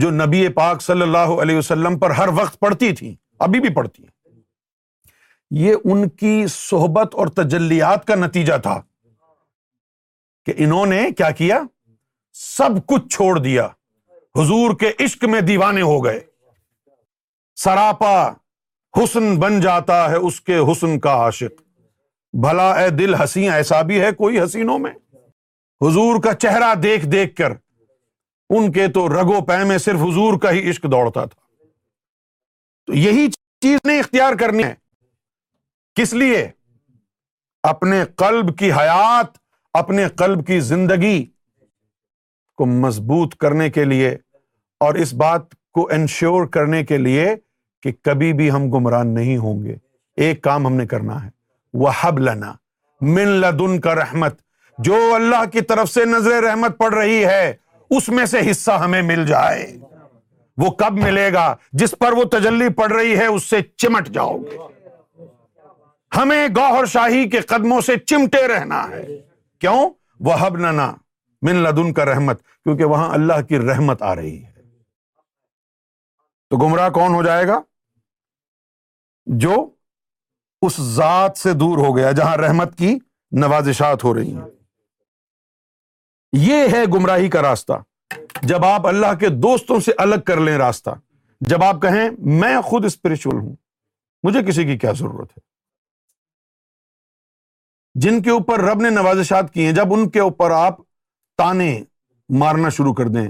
جو 0.01 0.09
نبی 0.11 0.47
پاک 0.55 0.81
صلی 0.81 1.01
اللہ 1.01 1.41
علیہ 1.41 1.57
وسلم 1.57 1.97
پر 1.99 2.09
ہر 2.17 2.27
وقت 2.35 2.59
پڑھتی 2.59 2.91
تھیں 2.95 3.13
ابھی 3.47 3.59
بھی 3.59 3.69
پڑھتی 3.73 4.03
ہیں 4.03 4.17
یہ 5.61 5.73
ان 5.91 6.07
کی 6.19 6.43
صحبت 6.55 7.15
اور 7.17 7.27
تجلیات 7.35 8.05
کا 8.07 8.15
نتیجہ 8.15 8.57
تھا 8.63 8.79
کہ 10.45 10.53
انہوں 10.65 10.85
نے 10.85 11.01
کیا 11.17 11.29
کیا 11.37 11.59
سب 12.41 12.85
کچھ 12.87 13.07
چھوڑ 13.15 13.37
دیا 13.43 13.65
حضور 14.39 14.75
کے 14.79 14.91
عشق 15.05 15.23
میں 15.31 15.39
دیوانے 15.41 15.81
ہو 15.81 16.03
گئے 16.03 16.19
سراپا 17.63 18.13
حسن 18.97 19.35
بن 19.39 19.59
جاتا 19.61 20.09
ہے 20.09 20.15
اس 20.15 20.39
کے 20.41 20.57
حسن 20.71 20.99
کا 20.99 21.13
عاشق 21.23 21.61
بھلا 22.43 22.69
اے 22.81 22.89
دل 22.97 23.13
حسین 23.23 23.51
ایسا 23.53 23.81
بھی 23.89 23.99
ہے 24.01 24.11
کوئی 24.17 24.39
حسینوں 24.43 24.77
میں 24.79 24.91
حضور 25.85 26.21
کا 26.23 26.33
چہرہ 26.43 26.73
دیکھ 26.81 27.05
دیکھ 27.09 27.35
کر 27.35 27.53
ان 28.57 28.71
کے 28.71 28.87
تو 28.93 29.07
رگو 29.09 29.41
پے 29.47 29.63
میں 29.67 29.77
صرف 29.77 29.99
حضور 30.01 30.37
کا 30.41 30.51
ہی 30.51 30.69
عشق 30.69 30.83
دوڑتا 30.91 31.25
تھا 31.25 31.39
تو 32.87 32.93
یہی 32.93 33.27
چیز 33.31 33.79
نے 33.87 33.99
اختیار 33.99 34.33
کرنی 34.39 34.63
ہے 34.63 34.73
کس 35.95 36.13
لیے 36.13 36.47
اپنے 37.71 38.03
قلب 38.17 38.57
کی 38.59 38.71
حیات 38.71 39.37
اپنے 39.81 40.07
قلب 40.17 40.45
کی 40.47 40.59
زندگی 40.71 41.23
کو 42.57 42.65
مضبوط 42.65 43.35
کرنے 43.43 43.69
کے 43.69 43.83
لیے 43.85 44.09
اور 44.85 44.95
اس 45.03 45.13
بات 45.23 45.53
کو 45.77 45.87
انشور 45.93 46.45
کرنے 46.53 46.83
کے 46.85 46.97
لیے 46.97 47.27
کہ 47.83 47.91
کبھی 48.03 48.31
بھی 48.39 48.49
ہم 48.51 48.69
گمراہ 48.73 49.03
نہیں 49.03 49.37
ہوں 49.43 49.63
گے 49.63 49.75
ایک 50.25 50.41
کام 50.43 50.65
ہم 50.67 50.73
نے 50.75 50.85
کرنا 50.93 51.23
ہے 51.25 51.29
وہ 51.81 51.89
حب 52.01 52.19
لنا 52.19 52.51
من 53.15 53.27
لدن 53.41 53.79
کا 53.81 53.95
رحمت 53.95 54.41
جو 54.87 54.95
اللہ 55.15 55.45
کی 55.51 55.61
طرف 55.69 55.89
سے 55.89 56.05
نظر 56.05 56.43
رحمت 56.43 56.77
پڑ 56.77 56.93
رہی 56.93 57.25
ہے 57.25 57.53
اس 57.97 58.07
میں 58.15 58.25
سے 58.31 58.39
حصہ 58.49 58.71
ہمیں 58.83 59.01
مل 59.01 59.25
جائے 59.25 59.65
وہ 60.63 60.69
کب 60.79 60.97
ملے 61.03 61.31
گا 61.33 61.45
جس 61.81 61.95
پر 61.99 62.11
وہ 62.13 62.23
تجلی 62.31 62.67
پڑ 62.77 62.91
رہی 62.91 63.17
ہے 63.17 63.25
اس 63.25 63.49
سے 63.49 63.57
چمٹ 63.81 64.07
جاؤ 64.17 64.37
گے 64.37 64.57
ہمیں 66.17 66.47
گوہر 66.55 66.85
شاہی 66.93 67.29
کے 67.29 67.39
قدموں 67.47 67.79
سے 67.87 67.95
چمٹے 68.05 68.47
رہنا 68.47 68.83
ہے 68.89 69.03
کیوں 69.61 69.89
وہ 70.25 70.39
ہب 70.41 70.57
ننا 70.65 70.91
من 71.47 71.55
لدن 71.63 71.93
کا 71.93 72.05
رحمت 72.05 72.41
کیونکہ 72.43 72.85
وہاں 72.93 73.09
اللہ 73.13 73.41
کی 73.49 73.59
رحمت 73.59 74.01
آ 74.03 74.15
رہی 74.15 74.37
ہے 74.43 74.47
تو 76.49 76.57
گمراہ 76.65 76.89
کون 76.99 77.13
ہو 77.13 77.23
جائے 77.23 77.47
گا 77.47 77.59
جو 79.45 79.65
اس 80.67 80.79
ذات 80.95 81.37
سے 81.37 81.53
دور 81.63 81.77
ہو 81.87 81.95
گیا 81.97 82.11
جہاں 82.19 82.37
رحمت 82.37 82.77
کی 82.77 82.97
نوازشات 83.43 84.03
ہو 84.03 84.13
رہی 84.15 84.33
ہیں 84.35 84.49
یہ 86.37 86.65
ہے 86.71 86.83
گمراہی 86.93 87.29
کا 87.29 87.41
راستہ 87.41 87.73
جب 88.47 88.65
آپ 88.65 88.85
اللہ 88.87 89.13
کے 89.19 89.27
دوستوں 89.43 89.79
سے 89.85 89.91
الگ 90.01 90.21
کر 90.25 90.39
لیں 90.39 90.57
راستہ 90.57 90.89
جب 91.49 91.63
آپ 91.63 91.81
کہیں 91.81 92.09
میں 92.39 92.59
خود 92.65 92.85
اسپرچل 92.85 93.35
ہوں 93.37 93.55
مجھے 94.23 94.41
کسی 94.47 94.63
کی 94.65 94.77
کیا 94.77 94.91
ضرورت 94.99 95.31
ہے 95.37 95.41
جن 98.01 98.21
کے 98.21 98.29
اوپر 98.29 98.59
رب 98.63 98.81
نے 98.81 98.89
نوازشات 98.89 99.53
کی 99.53 99.65
ہیں 99.65 99.71
جب 99.75 99.93
ان 99.93 100.07
کے 100.09 100.19
اوپر 100.19 100.51
آپ 100.57 100.77
تانے 101.37 101.71
مارنا 102.39 102.69
شروع 102.77 102.93
کر 102.93 103.07
دیں 103.17 103.27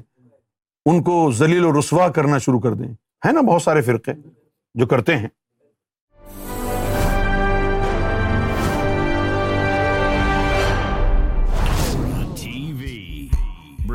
ان 0.90 1.02
کو 1.04 1.30
ذلیل 1.38 1.66
و 1.66 1.72
رسوا 1.80 2.08
کرنا 2.12 2.38
شروع 2.46 2.60
کر 2.60 2.74
دیں 2.74 2.88
ہے 3.26 3.32
نا 3.32 3.42
بہت 3.52 3.62
سارے 3.62 3.82
فرقے 3.82 4.14
جو 4.80 4.88
کرتے 4.88 5.16
ہیں 5.18 5.28